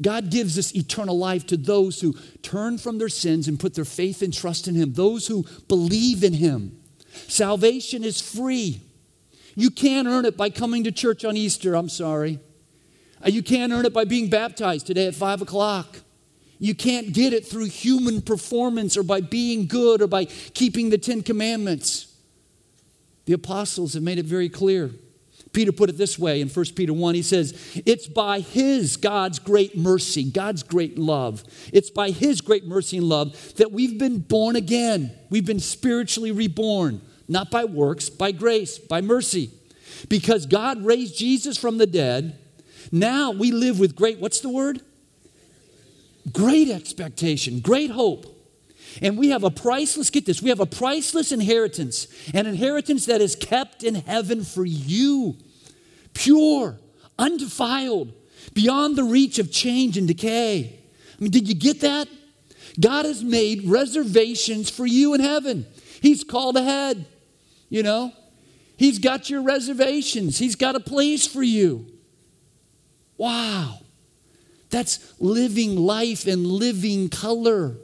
God 0.00 0.30
gives 0.30 0.58
us 0.58 0.74
eternal 0.74 1.18
life 1.18 1.46
to 1.48 1.56
those 1.56 2.00
who 2.00 2.14
turn 2.42 2.78
from 2.78 2.98
their 2.98 3.08
sins 3.08 3.48
and 3.48 3.58
put 3.58 3.74
their 3.74 3.84
faith 3.84 4.22
and 4.22 4.32
trust 4.32 4.68
in 4.68 4.74
Him, 4.74 4.94
those 4.94 5.26
who 5.26 5.44
believe 5.68 6.24
in 6.24 6.32
Him. 6.32 6.78
Salvation 7.26 8.04
is 8.04 8.20
free. 8.20 8.80
You 9.58 9.72
can't 9.72 10.06
earn 10.06 10.24
it 10.24 10.36
by 10.36 10.50
coming 10.50 10.84
to 10.84 10.92
church 10.92 11.24
on 11.24 11.36
Easter, 11.36 11.74
I'm 11.74 11.88
sorry. 11.88 12.38
Uh, 13.20 13.30
you 13.30 13.42
can't 13.42 13.72
earn 13.72 13.86
it 13.86 13.92
by 13.92 14.04
being 14.04 14.30
baptized 14.30 14.86
today 14.86 15.08
at 15.08 15.16
5 15.16 15.42
o'clock. 15.42 15.98
You 16.60 16.76
can't 16.76 17.12
get 17.12 17.32
it 17.32 17.44
through 17.44 17.64
human 17.64 18.22
performance 18.22 18.96
or 18.96 19.02
by 19.02 19.20
being 19.20 19.66
good 19.66 20.00
or 20.00 20.06
by 20.06 20.26
keeping 20.26 20.90
the 20.90 20.98
Ten 20.98 21.22
Commandments. 21.22 22.14
The 23.24 23.32
apostles 23.32 23.94
have 23.94 24.02
made 24.04 24.20
it 24.20 24.26
very 24.26 24.48
clear. 24.48 24.92
Peter 25.52 25.72
put 25.72 25.90
it 25.90 25.98
this 25.98 26.16
way 26.20 26.40
in 26.40 26.48
1 26.48 26.64
Peter 26.76 26.92
1. 26.92 27.16
He 27.16 27.22
says, 27.22 27.80
It's 27.84 28.06
by 28.06 28.38
His, 28.38 28.96
God's 28.96 29.40
great 29.40 29.76
mercy, 29.76 30.30
God's 30.30 30.62
great 30.62 30.96
love. 30.96 31.42
It's 31.72 31.90
by 31.90 32.10
His 32.10 32.40
great 32.40 32.64
mercy 32.64 32.98
and 32.98 33.08
love 33.08 33.54
that 33.56 33.72
we've 33.72 33.98
been 33.98 34.18
born 34.18 34.54
again. 34.54 35.10
We've 35.30 35.44
been 35.44 35.58
spiritually 35.58 36.30
reborn 36.30 37.00
not 37.28 37.50
by 37.50 37.64
works, 37.64 38.08
by 38.08 38.32
grace, 38.32 38.78
by 38.78 39.00
mercy. 39.00 39.50
Because 40.08 40.46
God 40.46 40.84
raised 40.84 41.16
Jesus 41.16 41.56
from 41.56 41.78
the 41.78 41.86
dead, 41.86 42.38
now 42.90 43.30
we 43.30 43.52
live 43.52 43.78
with 43.78 43.94
great, 43.94 44.18
what's 44.18 44.40
the 44.40 44.48
word? 44.48 44.80
Great 46.32 46.70
expectation, 46.70 47.60
great 47.60 47.90
hope. 47.90 48.34
And 49.02 49.18
we 49.18 49.28
have 49.30 49.44
a 49.44 49.50
priceless, 49.50 50.10
get 50.10 50.26
this, 50.26 50.42
we 50.42 50.48
have 50.48 50.60
a 50.60 50.66
priceless 50.66 51.30
inheritance, 51.30 52.08
an 52.32 52.46
inheritance 52.46 53.06
that 53.06 53.20
is 53.20 53.36
kept 53.36 53.82
in 53.82 53.94
heaven 53.94 54.44
for 54.44 54.64
you, 54.64 55.36
pure, 56.14 56.78
undefiled, 57.18 58.12
beyond 58.54 58.96
the 58.96 59.04
reach 59.04 59.38
of 59.38 59.52
change 59.52 59.96
and 59.96 60.08
decay. 60.08 60.80
I 61.18 61.22
mean, 61.22 61.30
did 61.30 61.48
you 61.48 61.54
get 61.54 61.80
that? 61.80 62.08
God 62.80 63.04
has 63.04 63.22
made 63.22 63.64
reservations 63.64 64.70
for 64.70 64.86
you 64.86 65.14
in 65.14 65.20
heaven. 65.20 65.66
He's 66.00 66.24
called 66.24 66.56
ahead, 66.56 67.06
you 67.68 67.82
know. 67.82 68.12
He's 68.76 69.00
got 69.00 69.28
your 69.28 69.42
reservations, 69.42 70.38
He's 70.38 70.56
got 70.56 70.76
a 70.76 70.80
place 70.80 71.26
for 71.26 71.42
you. 71.42 71.86
Wow. 73.16 73.80
That's 74.70 75.14
living 75.18 75.76
life 75.76 76.26
in 76.28 76.44
living 76.44 77.08
color. 77.08 77.76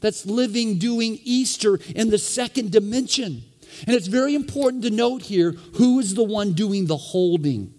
That's 0.00 0.24
living 0.24 0.78
doing 0.78 1.18
Easter 1.24 1.78
in 1.94 2.10
the 2.10 2.18
second 2.18 2.70
dimension. 2.70 3.42
And 3.86 3.94
it's 3.96 4.06
very 4.06 4.34
important 4.34 4.82
to 4.84 4.90
note 4.90 5.22
here 5.22 5.52
who 5.74 5.98
is 5.98 6.14
the 6.14 6.24
one 6.24 6.52
doing 6.52 6.86
the 6.86 6.96
holding. 6.96 7.74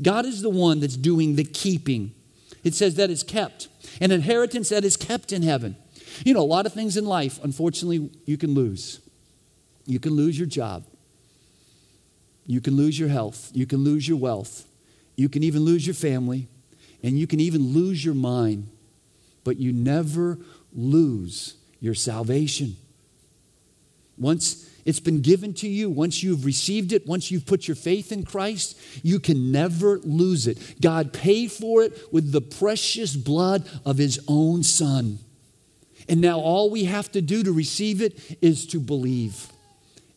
God 0.00 0.24
is 0.24 0.42
the 0.42 0.50
one 0.50 0.80
that's 0.80 0.96
doing 0.96 1.34
the 1.34 1.44
keeping. 1.44 2.14
It 2.62 2.74
says 2.74 2.94
that 2.94 3.10
is 3.10 3.22
kept, 3.22 3.68
an 4.00 4.10
inheritance 4.12 4.68
that 4.68 4.84
is 4.84 4.96
kept 4.96 5.32
in 5.32 5.42
heaven. 5.42 5.76
You 6.24 6.34
know, 6.34 6.40
a 6.40 6.42
lot 6.42 6.66
of 6.66 6.72
things 6.72 6.96
in 6.96 7.04
life, 7.04 7.42
unfortunately, 7.42 8.10
you 8.24 8.36
can 8.36 8.54
lose. 8.54 9.00
You 9.88 9.98
can 9.98 10.12
lose 10.12 10.38
your 10.38 10.46
job. 10.46 10.84
You 12.46 12.60
can 12.60 12.76
lose 12.76 12.98
your 12.98 13.08
health. 13.08 13.50
You 13.54 13.66
can 13.66 13.82
lose 13.82 14.06
your 14.06 14.18
wealth. 14.18 14.66
You 15.16 15.30
can 15.30 15.42
even 15.42 15.62
lose 15.62 15.86
your 15.86 15.94
family. 15.94 16.46
And 17.02 17.18
you 17.18 17.26
can 17.26 17.40
even 17.40 17.72
lose 17.72 18.04
your 18.04 18.14
mind. 18.14 18.68
But 19.44 19.56
you 19.56 19.72
never 19.72 20.38
lose 20.74 21.54
your 21.80 21.94
salvation. 21.94 22.76
Once 24.18 24.68
it's 24.84 25.00
been 25.00 25.22
given 25.22 25.54
to 25.54 25.68
you, 25.68 25.88
once 25.88 26.22
you've 26.22 26.44
received 26.44 26.92
it, 26.92 27.06
once 27.06 27.30
you've 27.30 27.46
put 27.46 27.66
your 27.66 27.74
faith 27.74 28.12
in 28.12 28.24
Christ, 28.24 28.78
you 29.02 29.18
can 29.18 29.50
never 29.50 30.00
lose 30.00 30.46
it. 30.46 30.80
God 30.82 31.14
paid 31.14 31.50
for 31.50 31.82
it 31.82 32.12
with 32.12 32.32
the 32.32 32.42
precious 32.42 33.16
blood 33.16 33.66
of 33.86 33.96
His 33.96 34.20
own 34.28 34.62
Son. 34.62 35.18
And 36.10 36.20
now 36.20 36.40
all 36.40 36.70
we 36.70 36.84
have 36.84 37.10
to 37.12 37.22
do 37.22 37.42
to 37.42 37.52
receive 37.52 38.02
it 38.02 38.38
is 38.42 38.66
to 38.68 38.80
believe, 38.80 39.48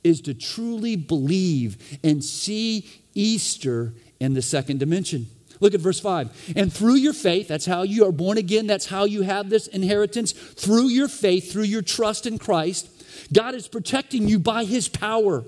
is 0.03 0.21
to 0.21 0.33
truly 0.33 0.95
believe 0.95 1.99
and 2.03 2.23
see 2.23 2.89
Easter 3.13 3.93
in 4.19 4.33
the 4.33 4.41
second 4.41 4.79
dimension. 4.79 5.27
Look 5.59 5.75
at 5.75 5.79
verse 5.79 5.99
5. 5.99 6.53
And 6.55 6.73
through 6.73 6.95
your 6.95 7.13
faith, 7.13 7.47
that's 7.47 7.67
how 7.67 7.83
you 7.83 8.05
are 8.07 8.11
born 8.11 8.37
again, 8.37 8.67
that's 8.67 8.87
how 8.87 9.05
you 9.05 9.21
have 9.21 9.49
this 9.49 9.67
inheritance. 9.67 10.31
Through 10.31 10.89
your 10.89 11.07
faith, 11.07 11.51
through 11.51 11.63
your 11.63 11.83
trust 11.83 12.25
in 12.25 12.39
Christ, 12.39 12.89
God 13.31 13.53
is 13.53 13.67
protecting 13.67 14.27
you 14.27 14.39
by 14.39 14.63
his 14.63 14.89
power 14.89 15.43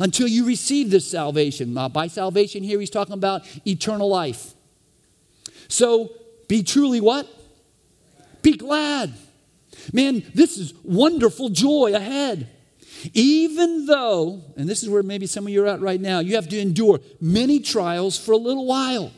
until 0.00 0.26
you 0.26 0.46
receive 0.46 0.90
this 0.90 1.08
salvation. 1.08 1.74
Now, 1.74 1.88
by 1.88 2.08
salvation, 2.08 2.62
here 2.64 2.80
he's 2.80 2.90
talking 2.90 3.14
about 3.14 3.42
eternal 3.66 4.08
life. 4.08 4.54
So 5.68 6.12
be 6.48 6.62
truly 6.62 7.00
what? 7.00 7.28
Be 8.42 8.56
glad. 8.56 9.14
Man, 9.92 10.24
this 10.34 10.58
is 10.58 10.74
wonderful 10.82 11.48
joy 11.50 11.92
ahead. 11.94 12.48
Even 13.14 13.86
though, 13.86 14.42
and 14.56 14.68
this 14.68 14.82
is 14.82 14.88
where 14.88 15.02
maybe 15.02 15.26
some 15.26 15.46
of 15.46 15.52
you 15.52 15.64
are 15.64 15.68
at 15.68 15.80
right 15.80 16.00
now, 16.00 16.20
you 16.20 16.34
have 16.36 16.48
to 16.48 16.58
endure 16.58 17.00
many 17.20 17.60
trials 17.60 18.18
for 18.18 18.32
a 18.32 18.36
little 18.36 18.66
while. 18.66 19.12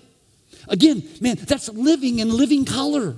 Again, 0.69 1.02
man, 1.21 1.37
that's 1.37 1.69
living 1.69 2.21
in 2.21 2.31
living 2.31 2.64
color. 2.64 3.16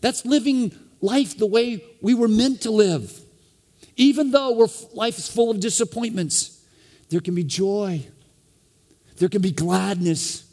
That's 0.00 0.24
living 0.24 0.74
life 1.00 1.36
the 1.36 1.46
way 1.46 1.84
we 2.00 2.14
were 2.14 2.28
meant 2.28 2.62
to 2.62 2.70
live. 2.70 3.20
Even 3.96 4.30
though 4.30 4.68
life 4.94 5.18
is 5.18 5.28
full 5.28 5.50
of 5.50 5.60
disappointments, 5.60 6.64
there 7.10 7.20
can 7.20 7.34
be 7.34 7.44
joy, 7.44 8.04
there 9.18 9.28
can 9.28 9.42
be 9.42 9.52
gladness 9.52 10.50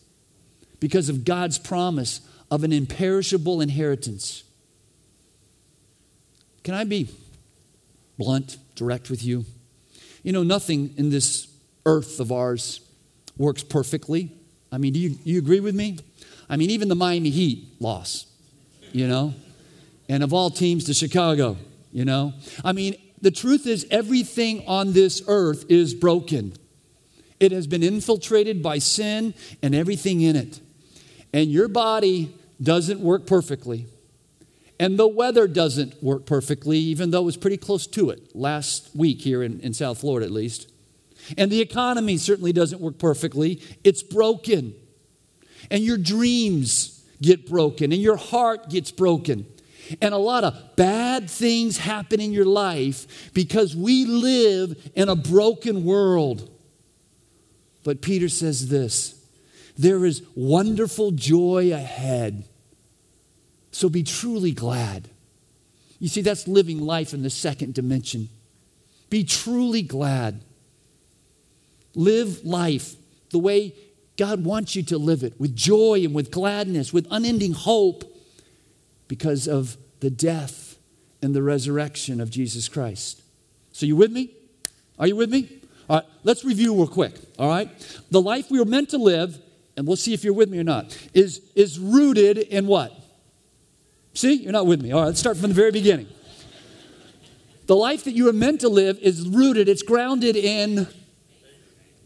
because 0.79 1.10
of 1.10 1.25
God's 1.25 1.58
promise 1.58 2.22
of 2.51 2.63
an 2.63 2.74
imperishable 2.74 3.62
inheritance. 3.62 4.44
Can 6.63 6.74
I 6.74 6.84
be 6.84 7.10
blunt, 8.18 8.58
direct 8.80 9.10
with 9.10 9.24
you? 9.24 9.46
You 10.24 10.32
know, 10.32 10.42
nothing 10.42 10.94
in 10.98 11.10
this 11.10 11.48
earth 11.86 12.20
of 12.20 12.32
ours 12.32 12.82
works 13.38 13.63
perfectly. 13.63 14.32
I 14.72 14.78
mean, 14.78 14.94
do 14.94 15.00
you, 15.00 15.18
you 15.24 15.38
agree 15.38 15.60
with 15.60 15.76
me? 15.76 16.00
I 16.50 16.56
mean, 16.58 16.70
even 16.72 16.88
the 16.88 16.96
Miami 16.96 17.30
Heat 17.30 17.68
lost, 17.80 18.28
you 18.92 19.08
know? 19.08 19.34
And 20.08 20.24
of 20.24 20.34
all 20.34 20.50
teams, 20.50 20.86
to 20.86 20.94
Chicago, 20.94 21.58
you 21.92 22.06
know? 22.06 22.34
I 22.63 22.72
mean, 22.72 22.96
the 23.22 23.32
truth 23.32 23.68
is, 23.68 23.86
everything 23.92 24.63
on 24.65 24.94
this 24.94 25.22
earth 25.28 25.65
is 25.70 25.94
broken. 25.94 26.54
It 27.39 27.52
has 27.52 27.68
been 27.68 27.84
infiltrated 27.84 28.63
by 28.63 28.80
sin 28.80 29.34
and 29.62 29.76
everything 29.76 30.22
in 30.22 30.36
it. 30.36 30.60
And 31.34 31.52
your 31.52 31.68
body 31.68 32.34
doesn't 32.62 33.00
work 33.00 33.28
perfectly. 33.28 33.86
And 34.80 34.98
the 34.98 35.08
weather 35.08 35.48
doesn't 35.48 36.02
work 36.02 36.26
perfectly, 36.26 36.78
even 36.78 37.12
though 37.12 37.22
it 37.22 37.26
was 37.26 37.38
pretty 37.38 37.58
close 37.58 37.86
to 37.88 38.10
it 38.12 38.34
last 38.34 38.96
week 38.96 39.22
here 39.22 39.44
in, 39.44 39.60
in 39.60 39.74
South 39.74 40.00
Florida, 40.00 40.26
at 40.26 40.32
least. 40.32 40.72
And 41.38 41.52
the 41.52 41.60
economy 41.60 42.18
certainly 42.18 42.54
doesn't 42.54 42.80
work 42.80 42.98
perfectly, 42.98 43.62
it's 43.84 44.02
broken. 44.02 44.74
And 45.70 45.84
your 45.84 45.98
dreams 45.98 47.04
get 47.22 47.48
broken, 47.48 47.92
and 47.92 48.02
your 48.02 48.15
heart 48.15 48.70
gets 48.70 48.92
broken. 48.92 49.46
And 50.02 50.13
a 50.13 50.18
lot 50.18 50.44
of 50.44 50.76
bad 50.76 51.30
things 51.30 51.78
happen 51.78 52.22
in 52.22 52.32
your 52.32 52.46
life 52.46 53.34
because 53.34 53.76
we 53.76 54.06
live 54.06 54.92
in 54.96 55.10
a 55.10 55.15
broken 55.15 55.84
world. 55.84 56.50
But 57.84 58.02
Peter 58.02 58.30
says 58.30 58.70
this 58.70 59.15
there 59.78 60.06
is 60.06 60.22
wonderful 60.36 61.12
joy 61.12 61.72
ahead. 61.74 62.46
So 63.71 63.89
be 63.89 64.03
truly 64.03 64.51
glad. 64.51 65.10
You 65.99 66.08
see, 66.08 66.21
that's 66.21 66.47
living 66.47 66.79
life 66.79 67.13
in 67.13 67.23
the 67.23 67.29
second 67.29 67.73
dimension. 67.73 68.29
Be 69.10 69.23
truly 69.23 69.82
glad. 69.82 70.41
Live 71.93 72.45
life 72.45 72.95
the 73.32 73.39
way 73.39 73.73
God 74.17 74.43
wants 74.43 74.75
you 74.75 74.84
to 74.84 74.97
live 74.97 75.23
it 75.23 75.39
with 75.39 75.55
joy 75.55 76.01
and 76.03 76.13
with 76.13 76.32
gladness, 76.32 76.93
with 76.93 77.08
unending 77.12 77.53
hope 77.53 78.03
because 79.08 79.47
of 79.47 79.77
the 79.99 80.10
death 80.10 80.77
and 81.21 81.36
the 81.36 81.41
resurrection 81.41 82.21
of 82.21 82.29
Jesus 82.29 82.67
Christ. 82.69 83.21
So, 83.71 83.86
you 83.86 83.95
with 83.95 84.12
me? 84.12 84.32
Are 84.97 85.08
you 85.08 85.15
with 85.15 85.32
me? 85.32 85.62
All 85.89 85.97
right, 85.97 86.05
let's 86.23 86.43
review 86.43 86.75
real 86.75 86.88
quick. 86.88 87.13
All 87.38 87.49
right? 87.49 87.69
The 88.12 88.21
life 88.21 88.51
we 88.51 88.60
were 88.60 88.65
meant 88.65 88.89
to 88.89 88.97
live, 88.97 89.39
and 89.75 89.88
we'll 89.88 89.95
see 89.95 90.13
if 90.13 90.23
you're 90.23 90.34
with 90.34 90.49
me 90.49 90.60
or 90.60 90.63
not, 90.63 90.95
is, 91.13 91.41
is 91.55 91.79
rooted 91.79 92.38
in 92.38 92.67
what? 92.67 92.93
See, 94.13 94.34
you're 94.34 94.52
not 94.52 94.65
with 94.65 94.82
me. 94.82 94.91
All 94.91 95.02
right, 95.02 95.08
let's 95.08 95.19
start 95.19 95.38
from 95.38 95.50
the 95.50 95.56
very 95.56 95.72
beginning. 95.72 96.08
The 97.67 97.76
life 97.76 98.04
that 98.06 98.13
you 98.13 98.28
are 98.28 98.34
meant 98.34 98.62
to 98.62 98.69
live 98.69 98.98
is 99.00 99.28
rooted, 99.28 99.69
it's 99.69 99.84
grounded 99.84 100.36
in 100.36 100.88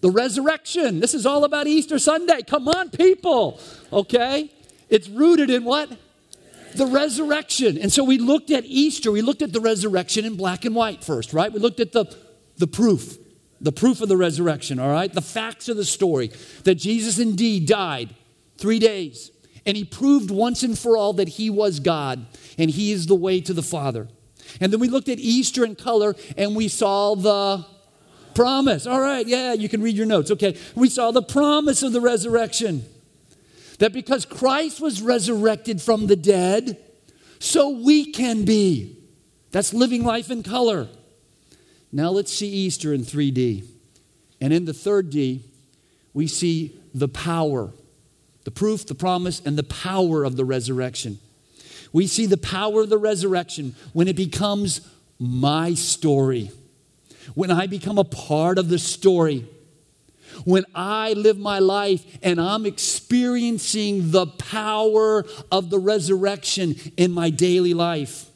the 0.02 0.12
resurrection. 0.12 1.00
This 1.00 1.14
is 1.14 1.26
all 1.26 1.46
about 1.46 1.66
Easter 1.66 1.98
Sunday. 1.98 2.42
Come 2.42 2.68
on, 2.68 2.90
people. 2.90 3.62
Okay? 3.92 4.52
It's 4.90 5.08
rooted 5.08 5.50
in 5.50 5.64
what? 5.64 5.90
The 6.76 6.86
resurrection. 6.86 7.78
And 7.78 7.92
so 7.94 8.04
we 8.04 8.18
looked 8.18 8.52
at 8.52 8.66
Easter, 8.66 9.12
we 9.12 9.22
looked 9.22 9.42
at 9.42 9.54
the 9.54 9.62
resurrection 9.62 10.26
in 10.26 10.36
black 10.36 10.66
and 10.66 10.76
white 10.76 11.06
first, 11.06 11.32
right? 11.32 11.54
We 11.54 11.60
looked 11.60 11.80
at 11.80 11.94
the, 11.94 12.06
the 12.58 12.68
proof, 12.68 13.18
the 13.62 13.72
proof 13.72 14.02
of 14.02 14.10
the 14.10 14.18
resurrection, 14.18 14.80
all 14.80 14.92
right? 14.92 15.12
The 15.12 15.22
facts 15.22 15.70
of 15.70 15.78
the 15.78 15.86
story 15.86 16.32
that 16.66 16.76
Jesus 16.76 17.18
indeed 17.20 17.66
died 17.66 18.14
three 18.58 18.80
days. 18.80 19.32
And 19.66 19.78
he 19.78 19.86
proved 19.86 20.30
once 20.30 20.64
and 20.64 20.78
for 20.78 20.98
all 20.98 21.14
that 21.14 21.30
he 21.30 21.50
was 21.50 21.80
God 21.80 22.26
and 22.58 22.70
he 22.70 22.92
is 22.92 23.08
the 23.08 23.16
way 23.16 23.40
to 23.42 23.54
the 23.54 23.64
Father. 23.64 24.08
And 24.60 24.74
then 24.74 24.80
we 24.80 24.90
looked 24.90 25.10
at 25.10 25.20
Easter 25.20 25.64
in 25.64 25.76
color 25.76 26.16
and 26.38 26.56
we 26.56 26.68
saw 26.68 27.16
the 27.16 27.66
Promise. 28.34 28.88
All 28.88 29.00
right, 29.00 29.26
yeah, 29.28 29.54
you 29.54 29.70
can 29.70 29.82
read 29.82 29.96
your 29.96 30.06
notes. 30.06 30.32
Okay. 30.32 30.58
We 30.76 30.90
saw 30.90 31.12
the 31.12 31.22
promise 31.22 31.84
of 31.84 31.94
the 31.94 32.02
resurrection. 32.02 32.86
That 33.80 33.94
because 33.94 34.26
Christ 34.26 34.82
was 34.82 35.02
resurrected 35.02 35.82
from 35.82 36.08
the 36.08 36.16
dead, 36.16 36.78
so 37.40 37.70
we 37.70 38.12
can 38.12 38.46
be. 38.46 38.98
That's 39.52 39.74
living 39.74 40.04
life 40.04 40.32
in 40.32 40.42
color. 40.42 40.88
Now 41.92 42.10
let's 42.10 42.32
see 42.32 42.48
Easter 42.48 42.94
in 42.94 43.02
3D. 43.02 43.66
And 44.42 44.54
in 44.54 44.66
the 44.66 44.74
third 44.74 45.10
D, 45.10 45.44
we 46.14 46.28
see 46.28 46.80
the 46.94 47.08
power, 47.08 47.72
the 48.44 48.52
proof, 48.52 48.86
the 48.86 48.96
promise, 48.96 49.42
and 49.46 49.58
the 49.58 49.64
power 49.64 50.24
of 50.24 50.36
the 50.36 50.46
resurrection. 50.46 51.20
We 51.92 52.08
see 52.08 52.26
the 52.26 52.38
power 52.38 52.82
of 52.82 52.90
the 52.90 52.98
resurrection 52.98 53.76
when 53.94 54.08
it 54.08 54.16
becomes 54.16 54.82
my 55.20 55.74
story 55.74 56.52
when 57.36 57.52
I 57.52 57.68
become 57.68 57.98
a 57.98 58.04
part 58.04 58.58
of 58.58 58.70
the 58.70 58.80
story, 58.80 59.48
when 60.46 60.66
I 60.74 61.14
live 61.14 61.38
my 61.38 61.60
life 61.60 62.04
and 62.22 62.40
I'm 62.40 62.66
experiencing 62.66 64.12
the 64.12 64.28
power 64.28 65.26
of 65.52 65.70
the 65.70 65.80
resurrection 65.80 66.76
in 66.98 67.12
my 67.12 67.30
daily 67.30 67.74
life. 67.74 68.30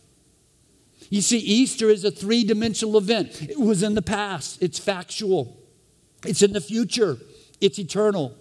You 1.10 1.22
see, 1.22 1.40
Easter 1.40 1.90
is 1.90 2.04
a 2.04 2.12
three 2.12 2.44
dimensional 2.44 2.98
event. 2.98 3.42
It 3.42 3.60
was 3.60 3.82
in 3.82 3.96
the 3.96 4.02
past, 4.02 4.62
it's 4.62 4.80
factual, 4.80 5.58
it's 6.26 6.42
in 6.42 6.54
the 6.54 6.62
future, 6.62 7.18
it's 7.62 7.80
eternal. 7.80 8.36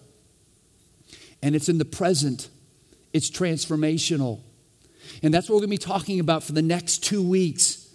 And 1.47 1.55
it's 1.55 1.69
in 1.69 1.77
the 1.77 1.85
present. 1.85 2.49
It's 3.13 3.31
transformational. 3.31 4.41
And 5.23 5.33
that's 5.33 5.47
what 5.47 5.55
we're 5.55 5.61
going 5.61 5.77
to 5.77 5.85
be 5.85 5.93
talking 5.93 6.19
about 6.19 6.43
for 6.43 6.51
the 6.51 6.61
next 6.61 7.05
two 7.05 7.25
weeks 7.25 7.89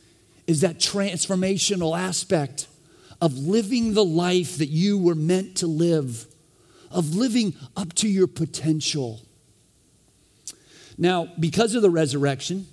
is 0.47 0.63
that 0.63 0.79
transformational 0.79 1.97
aspect 1.97 2.67
of 3.21 3.37
living 3.37 3.93
the 3.93 4.07
life 4.07 4.57
that 4.57 4.71
you 4.71 4.97
were 4.97 5.15
meant 5.15 5.59
to 5.59 5.67
live, 5.67 6.25
of 6.91 7.15
living 7.15 7.55
up 7.77 7.93
to 7.97 8.09
your 8.09 8.27
potential. 8.27 9.21
Now, 10.97 11.29
because 11.39 11.75
of 11.75 11.83
the 11.83 11.91
resurrection, 11.91 12.67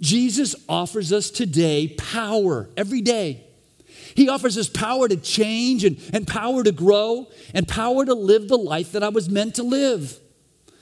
Jesus 0.00 0.56
offers 0.70 1.12
us 1.12 1.28
today 1.28 1.88
power 1.98 2.70
every 2.78 3.02
day. 3.02 3.43
He 4.14 4.28
offers 4.28 4.56
us 4.56 4.68
power 4.68 5.08
to 5.08 5.16
change 5.16 5.84
and, 5.84 5.98
and 6.12 6.26
power 6.26 6.62
to 6.62 6.72
grow 6.72 7.28
and 7.52 7.66
power 7.66 8.04
to 8.04 8.14
live 8.14 8.48
the 8.48 8.58
life 8.58 8.92
that 8.92 9.02
I 9.02 9.08
was 9.08 9.28
meant 9.28 9.56
to 9.56 9.62
live. 9.62 10.18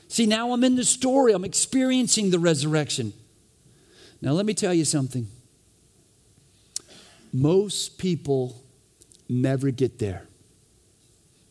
See, 0.09 0.27
now 0.27 0.53
I'm 0.53 0.63
in 0.63 0.77
the 0.77 0.85
story, 0.85 1.33
I'm 1.33 1.45
experiencing 1.45 2.31
the 2.31 2.39
resurrection. 2.39 3.15
Now, 4.21 4.33
let 4.33 4.45
me 4.45 4.55
tell 4.55 4.75
you 4.75 4.85
something. 4.85 5.27
Most 7.33 7.97
people 7.97 8.63
never 9.29 9.71
get 9.71 9.99
there, 9.99 10.27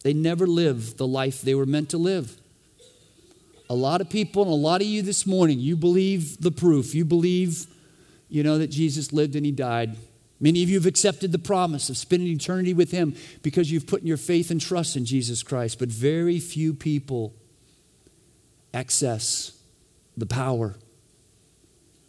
they 0.03 0.13
never 0.13 0.45
live 0.45 0.97
the 0.97 1.07
life 1.07 1.41
they 1.41 1.55
were 1.55 1.65
meant 1.65 1.89
to 1.89 1.97
live. 1.97 2.37
A 3.69 3.75
lot 3.75 4.01
of 4.01 4.09
people, 4.09 4.43
and 4.43 4.51
a 4.51 4.55
lot 4.55 4.81
of 4.81 4.87
you 4.87 5.01
this 5.01 5.25
morning, 5.25 5.59
you 5.59 5.77
believe 5.77 6.41
the 6.41 6.51
proof. 6.51 6.93
You 6.93 7.05
believe, 7.05 7.65
you 8.27 8.43
know, 8.43 8.57
that 8.57 8.67
Jesus 8.67 9.13
lived 9.13 9.35
and 9.35 9.45
he 9.45 9.51
died. 9.53 9.95
Many 10.41 10.63
of 10.63 10.69
you 10.69 10.75
have 10.77 10.87
accepted 10.87 11.31
the 11.31 11.39
promise 11.39 11.87
of 11.89 11.97
spending 11.97 12.27
eternity 12.27 12.73
with 12.73 12.89
him 12.89 13.15
because 13.43 13.71
you've 13.71 13.85
put 13.85 14.01
your 14.01 14.17
faith 14.17 14.49
and 14.49 14.59
trust 14.59 14.97
in 14.97 15.05
Jesus 15.05 15.43
Christ. 15.43 15.77
But 15.77 15.89
very 15.89 16.39
few 16.39 16.73
people 16.73 17.35
access 18.73 19.51
the 20.17 20.25
power. 20.25 20.75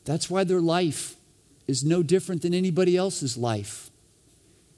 That's 0.05 0.31
why 0.31 0.45
their 0.45 0.62
life 0.62 1.16
is 1.68 1.85
no 1.85 2.03
different 2.03 2.40
than 2.42 2.55
anybody 2.55 2.97
else's 2.97 3.37
life. 3.37 3.90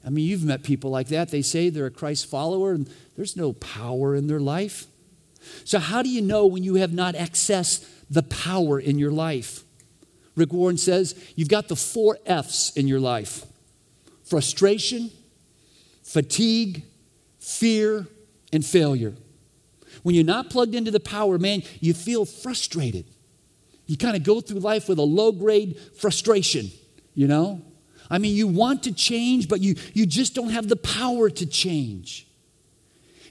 I 0.05 0.09
mean, 0.09 0.25
you've 0.25 0.43
met 0.43 0.61
people 0.61 0.91
like 0.91 1.07
that. 1.07 1.29
They 1.29 1.41
say 1.41 1.69
they're 1.69 1.87
a 1.87 1.91
Christ 1.91 2.29
follower, 2.29 2.73
and 2.73 2.89
there's 3.15 3.35
no 3.35 3.53
power 3.53 4.15
in 4.15 4.27
their 4.27 4.39
life. 4.39 4.85
So, 5.63 5.79
how 5.79 6.03
do 6.03 6.09
you 6.09 6.21
know 6.21 6.45
when 6.45 6.63
you 6.63 6.75
have 6.75 6.93
not 6.93 7.15
accessed 7.15 7.87
the 8.09 8.21
power 8.21 8.79
in 8.79 8.99
your 8.99 9.11
life? 9.11 9.64
Rick 10.35 10.53
Warren 10.53 10.77
says 10.77 11.15
you've 11.35 11.49
got 11.49 11.67
the 11.67 11.75
four 11.75 12.17
F's 12.25 12.71
in 12.75 12.87
your 12.87 12.99
life 12.99 13.45
frustration, 14.23 15.11
fatigue, 16.03 16.83
fear, 17.39 18.07
and 18.51 18.65
failure. 18.65 19.13
When 20.03 20.15
you're 20.15 20.23
not 20.23 20.49
plugged 20.49 20.75
into 20.75 20.91
the 20.91 20.99
power, 20.99 21.37
man, 21.37 21.63
you 21.79 21.93
feel 21.93 22.25
frustrated. 22.25 23.05
You 23.85 23.97
kind 23.97 24.15
of 24.15 24.23
go 24.23 24.41
through 24.41 24.59
life 24.59 24.89
with 24.89 24.97
a 24.97 25.03
low 25.03 25.31
grade 25.31 25.79
frustration, 25.95 26.71
you 27.13 27.27
know? 27.27 27.61
I 28.09 28.17
mean, 28.17 28.35
you 28.35 28.47
want 28.47 28.83
to 28.83 28.93
change, 28.93 29.47
but 29.47 29.61
you, 29.61 29.75
you 29.93 30.05
just 30.05 30.35
don't 30.35 30.49
have 30.49 30.67
the 30.67 30.75
power 30.75 31.29
to 31.29 31.45
change. 31.45 32.27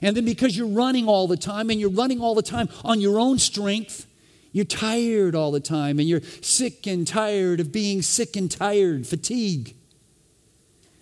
And 0.01 0.15
then 0.15 0.25
because 0.25 0.57
you're 0.57 0.67
running 0.67 1.07
all 1.07 1.27
the 1.27 1.37
time 1.37 1.69
and 1.69 1.79
you're 1.79 1.89
running 1.89 2.19
all 2.19 2.35
the 2.35 2.41
time 2.41 2.69
on 2.83 2.99
your 2.99 3.19
own 3.19 3.37
strength, 3.37 4.05
you're 4.55 4.63
tired 4.63 5.35
all 5.35 5.51
the 5.51 5.59
time 5.59 5.99
and 5.99 6.07
you're 6.07 6.21
sick 6.39 6.87
and 6.87 7.05
tired 7.05 7.59
of 7.59 7.73
being 7.73 8.01
sick 8.01 8.37
and 8.37 8.49
tired, 8.49 9.05
fatigue. 9.05 9.75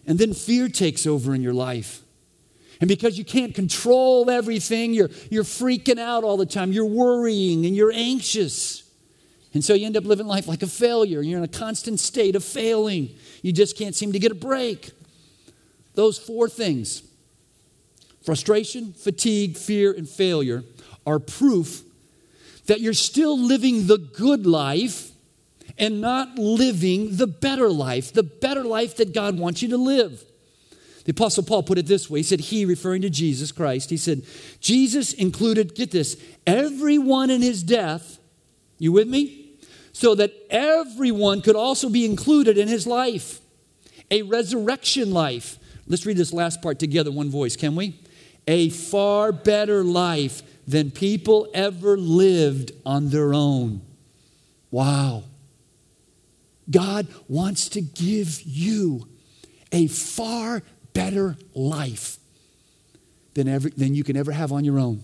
And 0.08 0.18
then 0.18 0.34
fear 0.34 0.68
takes 0.68 1.06
over 1.06 1.36
in 1.36 1.44
your 1.44 1.54
life. 1.54 2.02
And 2.82 2.88
because 2.88 3.16
you 3.16 3.24
can't 3.24 3.54
control 3.54 4.32
everything, 4.32 4.96
you're, 4.96 5.12
you're 5.30 5.44
freaking 5.44 6.00
out 6.00 6.24
all 6.24 6.36
the 6.36 6.48
time. 6.48 6.72
You're 6.72 6.88
worrying 6.88 7.68
and 7.68 7.76
you're 7.76 7.92
anxious. 7.94 8.90
And 9.54 9.64
so 9.64 9.76
you 9.76 9.86
end 9.86 9.98
up 9.98 10.04
living 10.04 10.26
life 10.26 10.48
like 10.48 10.64
a 10.64 10.68
failure. 10.68 11.22
You're 11.22 11.38
in 11.38 11.44
a 11.44 11.48
constant 11.48 12.00
state 12.00 12.36
of 12.36 12.44
failing. 12.44 13.14
You 13.44 13.54
just 13.54 13.78
can't 13.78 13.94
seem 13.94 14.14
to 14.14 14.20
get 14.20 14.32
a 14.32 14.36
break. 14.36 14.90
Those 15.94 16.18
four 16.18 16.50
things 16.50 17.04
frustration, 18.24 18.94
fatigue, 18.94 19.58
fear, 19.58 19.94
and 19.94 20.10
failure 20.10 20.64
are 21.06 21.20
proof 21.20 21.84
that 22.66 22.82
you're 22.82 22.94
still 22.94 23.38
living 23.38 23.88
the 23.88 23.98
good 23.98 24.46
life 24.46 25.12
and 25.78 26.02
not 26.02 26.38
living 26.38 27.18
the 27.18 27.28
better 27.28 27.70
life, 27.70 28.14
the 28.14 28.24
better 28.24 28.64
life 28.64 28.98
that 28.98 29.14
God 29.14 29.38
wants 29.38 29.62
you 29.62 29.70
to 29.70 29.78
live. 29.78 30.24
The 31.06 31.12
Apostle 31.12 31.44
Paul 31.44 31.64
put 31.64 31.78
it 31.78 31.86
this 31.86 32.10
way 32.10 32.20
He 32.20 32.24
said, 32.24 32.40
He, 32.40 32.66
referring 32.66 33.02
to 33.02 33.10
Jesus 33.10 33.52
Christ, 33.52 33.90
he 33.90 33.98
said, 33.98 34.24
Jesus 34.60 35.14
included, 35.14 35.76
get 35.76 35.92
this, 35.92 36.22
everyone 36.48 37.30
in 37.30 37.42
his 37.42 37.64
death. 37.64 38.20
You 38.78 38.92
with 38.92 39.08
me? 39.08 39.52
So 39.92 40.16
that 40.16 40.34
everyone 40.50 41.42
could 41.42 41.56
also 41.56 41.90
be 41.90 42.06
included 42.06 42.58
in 42.58 42.68
his 42.68 42.88
life, 42.88 43.40
a 44.10 44.22
resurrection 44.24 45.12
life. 45.12 45.58
Let's 45.88 46.06
read 46.06 46.18
this 46.18 46.34
last 46.34 46.62
part 46.62 46.80
together, 46.80 47.12
one 47.12 47.30
voice, 47.30 47.56
can 47.56 47.76
we? 47.76 48.00
a 48.48 48.70
far 48.70 49.32
better 49.32 49.84
life 49.84 50.42
than 50.68 50.92
people 50.92 51.48
ever 51.54 51.98
lived 51.98 52.72
on 52.86 53.10
their 53.10 53.34
own. 53.34 53.82
Wow. 54.72 55.24
God 56.70 57.08
wants 57.28 57.70
to 57.70 57.82
give 57.82 58.42
you 58.42 59.08
a 59.72 59.88
far 59.88 60.64
better 60.94 61.38
life 61.54 62.18
than, 63.34 63.48
ever, 63.48 63.70
than 63.70 63.96
you 63.96 64.04
can 64.04 64.16
ever 64.16 64.32
have 64.32 64.52
on 64.52 64.64
your 64.64 64.80
own. 64.80 65.04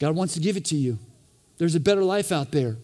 God 0.00 0.14
wants 0.16 0.34
to 0.34 0.40
give 0.40 0.56
it 0.56 0.64
to 0.66 0.76
you. 0.76 0.98
There's 1.58 1.74
a 1.74 1.80
better 1.80 2.02
life 2.02 2.32
out 2.32 2.52
there. 2.52 2.76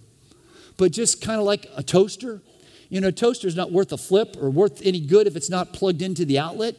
But 0.77 0.93
just 0.93 1.23
kind 1.23 1.39
of 1.39 1.47
like 1.47 1.69
a 1.77 1.83
toaster, 1.83 2.43
you 2.89 3.01
know, 3.01 3.09
a 3.09 3.13
toaster 3.13 3.47
is 3.47 3.57
not 3.57 3.71
worth 3.73 3.93
a 3.93 3.97
flip 3.97 4.37
or 4.41 4.51
worth 4.51 4.85
any 4.85 5.01
good 5.01 5.27
if 5.27 5.37
it's 5.37 5.51
not 5.51 5.73
plugged 5.73 6.03
into 6.03 6.25
the 6.25 6.39
outlet. 6.39 6.77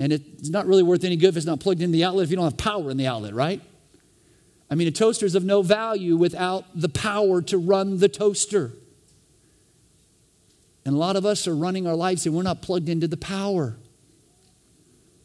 And 0.00 0.14
it's 0.14 0.48
not 0.48 0.66
really 0.66 0.82
worth 0.82 1.04
any 1.04 1.16
good 1.16 1.28
if 1.28 1.36
it's 1.36 1.46
not 1.46 1.60
plugged 1.60 1.82
in 1.82 1.92
the 1.92 2.04
outlet 2.04 2.24
if 2.24 2.30
you 2.30 2.36
don't 2.36 2.46
have 2.46 2.56
power 2.56 2.90
in 2.90 2.96
the 2.96 3.06
outlet, 3.06 3.34
right? 3.34 3.60
I 4.70 4.74
mean, 4.74 4.88
a 4.88 4.92
toaster 4.92 5.26
is 5.26 5.34
of 5.34 5.44
no 5.44 5.60
value 5.60 6.16
without 6.16 6.64
the 6.74 6.88
power 6.88 7.42
to 7.42 7.58
run 7.58 7.98
the 7.98 8.08
toaster. 8.08 8.72
And 10.86 10.94
a 10.94 10.98
lot 10.98 11.16
of 11.16 11.26
us 11.26 11.46
are 11.46 11.54
running 11.54 11.86
our 11.86 11.94
lives 11.94 12.24
and 12.24 12.34
we're 12.34 12.42
not 12.42 12.62
plugged 12.62 12.88
into 12.88 13.06
the 13.06 13.18
power. 13.18 13.76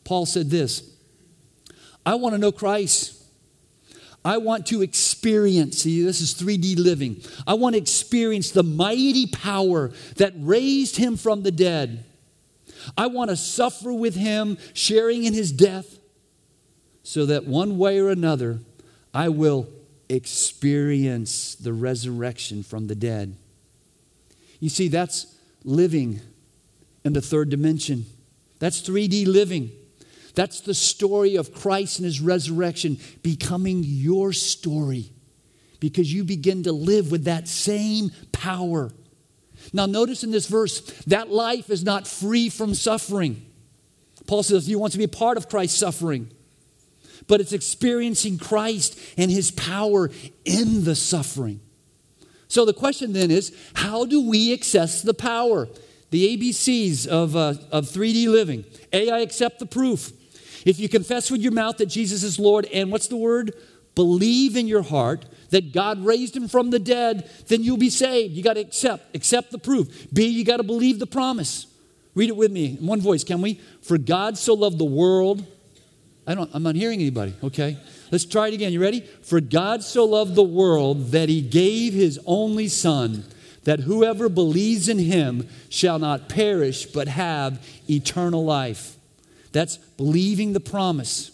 Paul 0.03 0.25
said 0.25 0.49
this 0.49 0.83
I 2.05 2.15
want 2.15 2.35
to 2.35 2.37
know 2.37 2.51
Christ. 2.51 3.13
I 4.25 4.37
want 4.37 4.65
to 4.67 4.81
experience, 4.81 5.83
see, 5.83 6.03
this 6.03 6.19
is 6.19 6.33
3D 6.33 6.79
living. 6.79 7.21
I 7.45 7.53
want 7.53 7.75
to 7.75 7.77
experience 7.77 8.49
the 8.49 8.63
mighty 8.63 9.27
power 9.27 9.91
that 10.15 10.33
raised 10.35 10.97
him 10.97 11.15
from 11.15 11.43
the 11.43 11.51
dead 11.51 12.03
I 12.97 13.07
want 13.07 13.29
to 13.29 13.35
suffer 13.35 13.93
with 13.93 14.15
him, 14.15 14.57
sharing 14.73 15.23
in 15.23 15.33
his 15.33 15.51
death, 15.51 15.99
so 17.03 17.25
that 17.27 17.45
one 17.45 17.77
way 17.77 17.99
or 17.99 18.09
another 18.09 18.59
I 19.13 19.29
will 19.29 19.67
experience 20.09 21.55
the 21.55 21.73
resurrection 21.73 22.63
from 22.63 22.87
the 22.87 22.95
dead. 22.95 23.35
You 24.59 24.69
see, 24.69 24.87
that's 24.87 25.35
living 25.63 26.19
in 27.03 27.13
the 27.13 27.21
third 27.21 27.49
dimension. 27.49 28.05
That's 28.59 28.81
3D 28.81 29.27
living. 29.27 29.71
That's 30.33 30.61
the 30.61 30.73
story 30.73 31.35
of 31.35 31.53
Christ 31.53 31.99
and 31.99 32.05
his 32.05 32.19
resurrection 32.19 32.99
becoming 33.23 33.83
your 33.83 34.33
story 34.33 35.11
because 35.79 36.11
you 36.13 36.23
begin 36.23 36.63
to 36.63 36.71
live 36.71 37.11
with 37.11 37.25
that 37.25 37.47
same 37.47 38.11
power 38.31 38.91
now, 39.73 39.85
notice 39.85 40.23
in 40.23 40.31
this 40.31 40.47
verse 40.47 40.81
that 41.07 41.29
life 41.29 41.69
is 41.69 41.83
not 41.83 42.07
free 42.07 42.49
from 42.49 42.73
suffering. 42.73 43.45
Paul 44.27 44.43
says 44.43 44.65
he 44.65 44.75
wants 44.75 44.93
to 44.93 44.97
be 44.97 45.03
a 45.03 45.09
part 45.09 45.37
of 45.37 45.49
Christ's 45.49 45.79
suffering, 45.79 46.31
but 47.27 47.41
it's 47.41 47.53
experiencing 47.53 48.37
Christ 48.37 48.99
and 49.17 49.29
his 49.29 49.51
power 49.51 50.09
in 50.43 50.83
the 50.83 50.95
suffering. 50.95 51.59
So 52.47 52.65
the 52.65 52.73
question 52.73 53.13
then 53.13 53.31
is 53.31 53.55
how 53.73 54.05
do 54.05 54.27
we 54.27 54.53
access 54.53 55.01
the 55.01 55.13
power? 55.13 55.67
The 56.11 56.37
ABCs 56.37 57.07
of, 57.07 57.35
uh, 57.35 57.55
of 57.71 57.85
3D 57.85 58.27
living. 58.27 58.63
A, 58.93 59.09
I 59.09 59.19
accept 59.19 59.59
the 59.59 59.65
proof. 59.65 60.11
If 60.65 60.79
you 60.79 60.87
confess 60.87 61.29
with 61.29 61.41
your 61.41 61.51
mouth 61.51 61.77
that 61.77 61.87
Jesus 61.87 62.23
is 62.23 62.39
Lord, 62.39 62.65
and 62.73 62.91
what's 62.91 63.07
the 63.07 63.17
word? 63.17 63.53
Believe 63.93 64.55
in 64.55 64.67
your 64.67 64.83
heart 64.83 65.25
that 65.55 65.71
God 65.71 66.03
raised 66.03 66.35
him 66.35 66.49
from 66.49 66.69
the 66.69 66.79
dead, 66.79 67.29
then 67.47 67.63
you'll 67.63 67.77
be 67.77 67.89
saved. 67.89 68.33
You 68.33 68.43
got 68.43 68.55
to 68.55 68.59
accept, 68.59 69.15
accept 69.15 69.51
the 69.51 69.57
proof. 69.57 70.05
B, 70.11 70.27
you 70.27 70.43
got 70.43 70.57
to 70.57 70.63
believe 70.63 70.99
the 70.99 71.07
promise. 71.07 71.67
Read 72.13 72.27
it 72.27 72.35
with 72.35 72.51
me 72.51 72.77
in 72.77 72.85
one 72.85 72.99
voice, 72.99 73.23
can 73.23 73.41
we? 73.41 73.61
For 73.81 73.97
God 73.97 74.37
so 74.37 74.53
loved 74.53 74.77
the 74.77 74.83
world. 74.83 75.45
I 76.27 76.35
don't, 76.35 76.49
I'm 76.53 76.61
not 76.61 76.75
hearing 76.75 76.99
anybody, 76.99 77.35
okay? 77.41 77.77
Let's 78.11 78.25
try 78.25 78.49
it 78.49 78.53
again. 78.53 78.73
You 78.73 78.81
ready? 78.81 78.99
For 78.99 79.39
God 79.39 79.81
so 79.81 80.03
loved 80.03 80.35
the 80.35 80.43
world 80.43 81.11
that 81.11 81.29
he 81.29 81.39
gave 81.39 81.93
his 81.93 82.19
only 82.25 82.67
Son, 82.67 83.23
that 83.63 83.79
whoever 83.79 84.27
believes 84.27 84.89
in 84.89 84.99
him 84.99 85.47
shall 85.69 85.99
not 85.99 86.27
perish 86.27 86.85
but 86.85 87.07
have 87.07 87.65
eternal 87.89 88.43
life. 88.43 88.97
That's 89.53 89.77
believing 89.77 90.51
the 90.51 90.59
promise. 90.59 91.31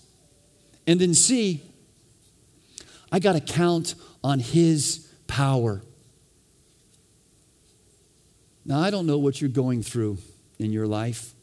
And 0.85 1.01
then 1.01 1.15
C, 1.15 1.63
I 3.11 3.19
got 3.19 3.33
to 3.33 3.41
count 3.41 3.95
on 4.23 4.39
His 4.39 5.07
power. 5.27 5.81
Now, 8.65 8.79
I 8.79 8.89
don't 8.89 9.07
know 9.07 9.17
what 9.17 9.41
you're 9.41 9.49
going 9.49 9.83
through 9.83 10.19
in 10.59 10.71
your 10.71 10.87
life 10.87 11.33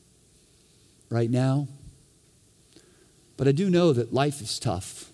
right 1.11 1.31
now, 1.31 1.66
but 3.37 3.48
I 3.48 3.52
do 3.52 3.70
know 3.70 3.92
that 3.92 4.12
life 4.12 4.40
is 4.40 4.59
tough. 4.59 5.11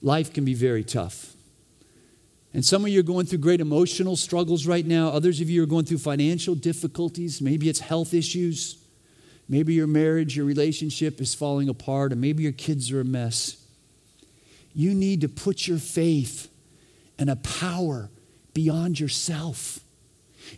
Life 0.00 0.32
can 0.32 0.44
be 0.44 0.54
very 0.54 0.84
tough. 0.84 1.34
And 2.54 2.64
some 2.64 2.82
of 2.82 2.88
you 2.88 3.00
are 3.00 3.04
going 3.04 3.26
through 3.26 3.38
great 3.38 3.60
emotional 3.60 4.16
struggles 4.16 4.66
right 4.66 4.86
now. 4.86 5.08
Others 5.08 5.40
of 5.40 5.50
you 5.50 5.62
are 5.62 5.66
going 5.66 5.84
through 5.84 5.98
financial 5.98 6.54
difficulties. 6.54 7.42
Maybe 7.42 7.68
it's 7.68 7.80
health 7.80 8.14
issues. 8.14 8.78
Maybe 9.48 9.74
your 9.74 9.86
marriage, 9.86 10.36
your 10.36 10.46
relationship 10.46 11.20
is 11.20 11.34
falling 11.34 11.68
apart, 11.68 12.12
and 12.12 12.20
maybe 12.20 12.42
your 12.42 12.52
kids 12.52 12.90
are 12.92 13.00
a 13.00 13.04
mess. 13.04 13.56
You 14.78 14.94
need 14.94 15.22
to 15.22 15.28
put 15.28 15.66
your 15.66 15.78
faith 15.78 16.48
in 17.18 17.28
a 17.28 17.34
power 17.34 18.10
beyond 18.54 19.00
yourself. 19.00 19.80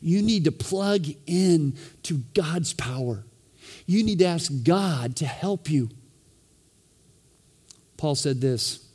You 0.02 0.20
need 0.20 0.44
to 0.44 0.52
plug 0.52 1.06
in 1.26 1.78
to 2.02 2.18
God's 2.34 2.74
power. 2.74 3.24
You 3.86 4.04
need 4.04 4.18
to 4.18 4.26
ask 4.26 4.52
God 4.62 5.16
to 5.16 5.26
help 5.26 5.70
you. 5.70 5.88
Paul 7.96 8.14
said 8.14 8.42
this 8.42 8.86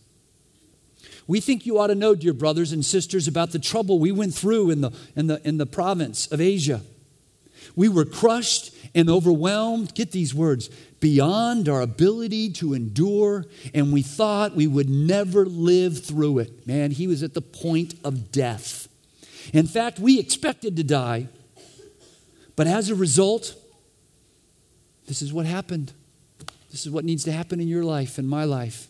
We 1.26 1.40
think 1.40 1.66
you 1.66 1.80
ought 1.80 1.88
to 1.88 1.96
know, 1.96 2.14
dear 2.14 2.32
brothers 2.32 2.72
and 2.72 2.86
sisters, 2.86 3.28
about 3.28 3.52
the 3.52 3.58
trouble 3.58 3.98
we 3.98 4.12
went 4.12 4.36
through 4.36 4.70
in 4.70 4.82
the, 4.82 4.92
in 5.16 5.26
the, 5.26 5.42
in 5.44 5.58
the 5.58 5.66
province 5.66 6.28
of 6.28 6.40
Asia. 6.40 6.82
We 7.76 7.90
were 7.90 8.06
crushed 8.06 8.75
and 8.96 9.10
overwhelmed, 9.10 9.94
get 9.94 10.12
these 10.12 10.34
words, 10.34 10.70
beyond 11.02 11.68
our 11.70 11.82
ability 11.82 12.50
to 12.50 12.74
endure, 12.74 13.46
and 13.74 13.92
we 13.92 14.02
thought 14.02 14.56
we 14.56 14.66
would 14.66 14.90
never 14.90 15.46
live 15.46 16.04
through 16.04 16.40
it. 16.40 16.66
Man, 16.66 16.92
he 16.92 17.06
was 17.06 17.22
at 17.22 17.34
the 17.34 17.42
point 17.42 17.94
of 18.04 18.32
death. 18.32 18.88
In 19.54 19.68
fact, 19.68 20.00
we 20.00 20.18
expected 20.18 20.78
to 20.78 20.84
die, 20.84 21.28
but 22.56 22.66
as 22.66 22.90
a 22.90 22.96
result, 22.96 23.54
this 25.08 25.22
is 25.22 25.32
what 25.32 25.46
happened. 25.46 25.92
This 26.72 26.86
is 26.86 26.92
what 26.92 27.06
needs 27.06 27.24
to 27.26 27.32
happen 27.32 27.60
in 27.60 27.68
your 27.68 27.84
life 27.84 28.18
and 28.18 28.28
my 28.28 28.46
life. 28.46 28.88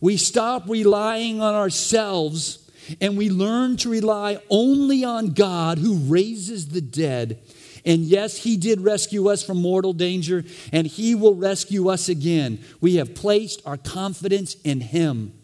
We 0.00 0.16
stop 0.16 0.68
relying 0.68 1.40
on 1.40 1.54
ourselves 1.54 2.70
and 3.00 3.16
we 3.16 3.30
learn 3.30 3.76
to 3.78 3.88
rely 3.88 4.38
only 4.50 5.04
on 5.04 5.28
God 5.28 5.78
who 5.78 5.96
raises 5.96 6.68
the 6.68 6.80
dead. 6.80 7.40
And 7.84 8.02
yes, 8.02 8.38
He 8.38 8.56
did 8.56 8.80
rescue 8.80 9.28
us 9.28 9.42
from 9.42 9.60
mortal 9.60 9.92
danger, 9.92 10.44
and 10.72 10.86
He 10.86 11.14
will 11.14 11.34
rescue 11.34 11.88
us 11.88 12.08
again. 12.08 12.58
We 12.80 12.96
have 12.96 13.14
placed 13.14 13.60
our 13.66 13.76
confidence 13.76 14.56
in 14.62 14.80
Him, 14.80 15.34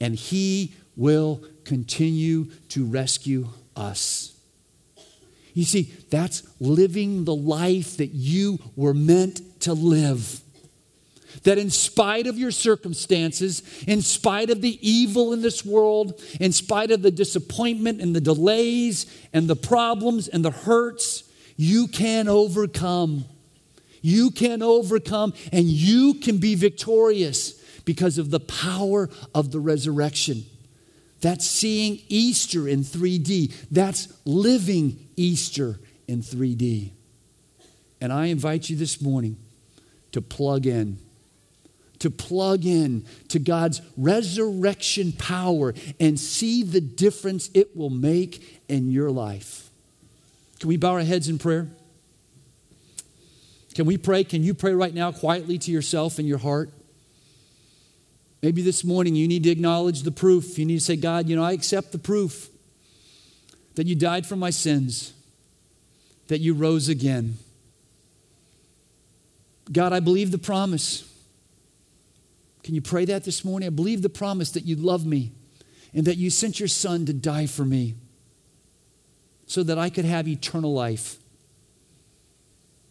and 0.00 0.14
He 0.14 0.74
will 0.96 1.42
continue 1.64 2.46
to 2.68 2.84
rescue 2.84 3.48
us. 3.76 4.36
You 5.54 5.64
see, 5.64 5.92
that's 6.10 6.42
living 6.60 7.24
the 7.24 7.34
life 7.34 7.96
that 7.96 8.10
you 8.14 8.58
were 8.76 8.94
meant 8.94 9.60
to 9.62 9.72
live. 9.72 10.40
That 11.44 11.58
in 11.58 11.70
spite 11.70 12.26
of 12.26 12.38
your 12.38 12.50
circumstances, 12.50 13.62
in 13.86 14.02
spite 14.02 14.50
of 14.50 14.60
the 14.60 14.78
evil 14.86 15.32
in 15.32 15.42
this 15.42 15.64
world, 15.64 16.20
in 16.38 16.52
spite 16.52 16.90
of 16.90 17.02
the 17.02 17.10
disappointment 17.10 18.00
and 18.00 18.14
the 18.14 18.20
delays 18.20 19.06
and 19.32 19.48
the 19.48 19.56
problems 19.56 20.28
and 20.28 20.44
the 20.44 20.50
hurts, 20.50 21.24
you 21.60 21.88
can 21.88 22.26
overcome. 22.26 23.26
You 24.00 24.30
can 24.30 24.62
overcome 24.62 25.34
and 25.52 25.66
you 25.66 26.14
can 26.14 26.38
be 26.38 26.54
victorious 26.54 27.52
because 27.84 28.16
of 28.16 28.30
the 28.30 28.40
power 28.40 29.10
of 29.34 29.52
the 29.52 29.60
resurrection. 29.60 30.44
That's 31.20 31.44
seeing 31.44 32.00
Easter 32.08 32.66
in 32.66 32.80
3D. 32.80 33.52
That's 33.70 34.08
living 34.24 35.06
Easter 35.16 35.78
in 36.08 36.22
3D. 36.22 36.92
And 38.00 38.10
I 38.10 38.26
invite 38.28 38.70
you 38.70 38.76
this 38.76 39.02
morning 39.02 39.36
to 40.12 40.22
plug 40.22 40.64
in, 40.64 40.96
to 41.98 42.08
plug 42.10 42.64
in 42.64 43.04
to 43.28 43.38
God's 43.38 43.82
resurrection 43.98 45.12
power 45.12 45.74
and 46.00 46.18
see 46.18 46.62
the 46.62 46.80
difference 46.80 47.50
it 47.52 47.76
will 47.76 47.90
make 47.90 48.62
in 48.70 48.90
your 48.90 49.10
life. 49.10 49.69
Can 50.60 50.68
we 50.68 50.76
bow 50.76 50.92
our 50.92 51.00
heads 51.00 51.28
in 51.28 51.38
prayer? 51.38 51.68
Can 53.74 53.86
we 53.86 53.96
pray? 53.96 54.24
Can 54.24 54.44
you 54.44 54.52
pray 54.52 54.74
right 54.74 54.92
now 54.92 55.10
quietly 55.10 55.58
to 55.58 55.70
yourself 55.70 56.18
in 56.18 56.26
your 56.26 56.38
heart? 56.38 56.70
Maybe 58.42 58.62
this 58.62 58.84
morning 58.84 59.14
you 59.14 59.26
need 59.26 59.42
to 59.44 59.50
acknowledge 59.50 60.02
the 60.02 60.10
proof. 60.10 60.58
You 60.58 60.66
need 60.66 60.78
to 60.78 60.84
say, 60.84 60.96
God, 60.96 61.28
you 61.28 61.36
know, 61.36 61.42
I 61.42 61.52
accept 61.52 61.92
the 61.92 61.98
proof 61.98 62.48
that 63.74 63.86
you 63.86 63.94
died 63.94 64.26
for 64.26 64.36
my 64.36 64.50
sins, 64.50 65.14
that 66.28 66.40
you 66.40 66.52
rose 66.52 66.88
again. 66.88 67.38
God, 69.72 69.92
I 69.92 70.00
believe 70.00 70.30
the 70.30 70.38
promise. 70.38 71.10
Can 72.64 72.74
you 72.74 72.82
pray 72.82 73.06
that 73.06 73.24
this 73.24 73.44
morning? 73.44 73.66
I 73.66 73.70
believe 73.70 74.02
the 74.02 74.08
promise 74.08 74.50
that 74.52 74.64
you 74.66 74.76
love 74.76 75.06
me 75.06 75.32
and 75.94 76.04
that 76.06 76.16
you 76.16 76.28
sent 76.28 76.60
your 76.60 76.68
son 76.68 77.06
to 77.06 77.12
die 77.14 77.46
for 77.46 77.64
me 77.64 77.94
so 79.50 79.64
that 79.64 79.80
I 79.80 79.90
could 79.90 80.04
have 80.04 80.28
eternal 80.28 80.72
life. 80.72 81.16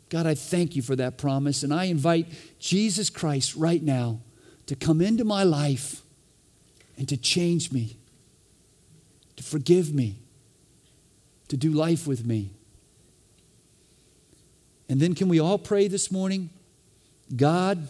God, 0.10 0.28
I 0.28 0.36
thank 0.36 0.76
you 0.76 0.82
for 0.82 0.94
that 0.98 1.18
promise, 1.18 1.64
and 1.64 1.74
I 1.74 1.86
invite 1.86 2.28
Jesus 2.60 3.10
Christ 3.10 3.56
right 3.56 3.82
now 3.82 4.20
to 4.66 4.76
come 4.76 5.00
into 5.00 5.24
my 5.24 5.44
life 5.44 6.02
and 6.98 7.08
to 7.08 7.16
change 7.16 7.72
me, 7.72 7.96
to 9.38 9.44
forgive 9.44 9.94
me, 9.94 10.18
to 11.48 11.56
do 11.56 11.72
life 11.72 12.06
with 12.06 12.26
me. 12.26 12.52
And 14.90 15.00
then, 15.00 15.16
can 15.16 15.30
we 15.30 15.40
all 15.40 15.58
pray 15.58 15.88
this 15.88 16.12
morning? 16.12 16.50
God, 17.34 17.88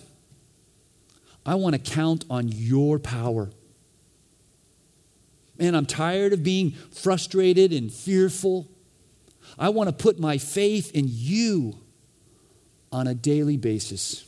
I 1.43 1.55
want 1.55 1.73
to 1.73 1.81
count 1.81 2.23
on 2.29 2.49
your 2.49 2.99
power. 2.99 3.49
Man, 5.59 5.75
I'm 5.75 5.85
tired 5.85 6.31
of 6.31 6.41
being 6.41 6.71
frustrated 6.71 7.73
and 7.73 7.91
fearful. 7.91 8.67
I 9.57 9.69
want 9.69 9.89
to 9.89 9.93
put 9.93 10.17
my 10.17 10.37
faith 10.37 10.91
in 10.95 11.05
you 11.07 11.77
on 12.93 13.07
a 13.07 13.13
daily 13.13 13.57
basis. 13.57 14.25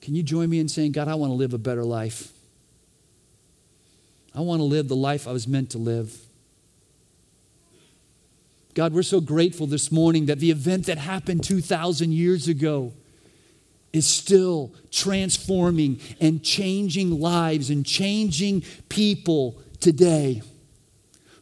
Can 0.00 0.14
you 0.14 0.22
join 0.22 0.48
me 0.48 0.58
in 0.58 0.68
saying, 0.68 0.92
God, 0.92 1.06
I 1.06 1.14
want 1.14 1.30
to 1.30 1.34
live 1.34 1.52
a 1.52 1.58
better 1.58 1.84
life? 1.84 2.32
I 4.34 4.40
want 4.40 4.60
to 4.60 4.64
live 4.64 4.88
the 4.88 4.96
life 4.96 5.28
I 5.28 5.32
was 5.32 5.46
meant 5.46 5.70
to 5.70 5.78
live. 5.78 6.18
God, 8.74 8.94
we're 8.94 9.02
so 9.02 9.20
grateful 9.20 9.66
this 9.66 9.92
morning 9.92 10.26
that 10.26 10.38
the 10.38 10.50
event 10.50 10.86
that 10.86 10.96
happened 10.96 11.44
2,000 11.44 12.10
years 12.10 12.48
ago 12.48 12.94
is 13.92 14.06
still 14.06 14.74
transforming 14.90 16.00
and 16.20 16.42
changing 16.42 17.20
lives 17.20 17.70
and 17.70 17.84
changing 17.84 18.62
people 18.88 19.60
today. 19.80 20.42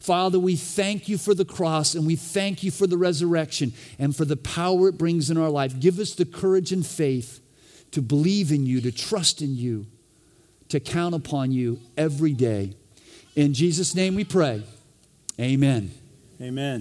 Father, 0.00 0.38
we 0.38 0.56
thank 0.56 1.08
you 1.08 1.18
for 1.18 1.34
the 1.34 1.44
cross 1.44 1.94
and 1.94 2.06
we 2.06 2.16
thank 2.16 2.62
you 2.62 2.70
for 2.70 2.86
the 2.86 2.96
resurrection 2.96 3.72
and 3.98 4.16
for 4.16 4.24
the 4.24 4.36
power 4.36 4.88
it 4.88 4.98
brings 4.98 5.30
in 5.30 5.36
our 5.36 5.50
life. 5.50 5.78
Give 5.78 5.98
us 5.98 6.14
the 6.14 6.24
courage 6.24 6.72
and 6.72 6.84
faith 6.84 7.40
to 7.92 8.00
believe 8.00 8.50
in 8.50 8.66
you, 8.66 8.80
to 8.80 8.92
trust 8.92 9.42
in 9.42 9.54
you, 9.54 9.86
to 10.68 10.80
count 10.80 11.14
upon 11.14 11.52
you 11.52 11.80
every 11.96 12.32
day. 12.32 12.74
In 13.36 13.52
Jesus' 13.52 13.94
name 13.94 14.14
we 14.14 14.24
pray. 14.24 14.64
Amen. 15.38 15.90
Amen. 16.40 16.78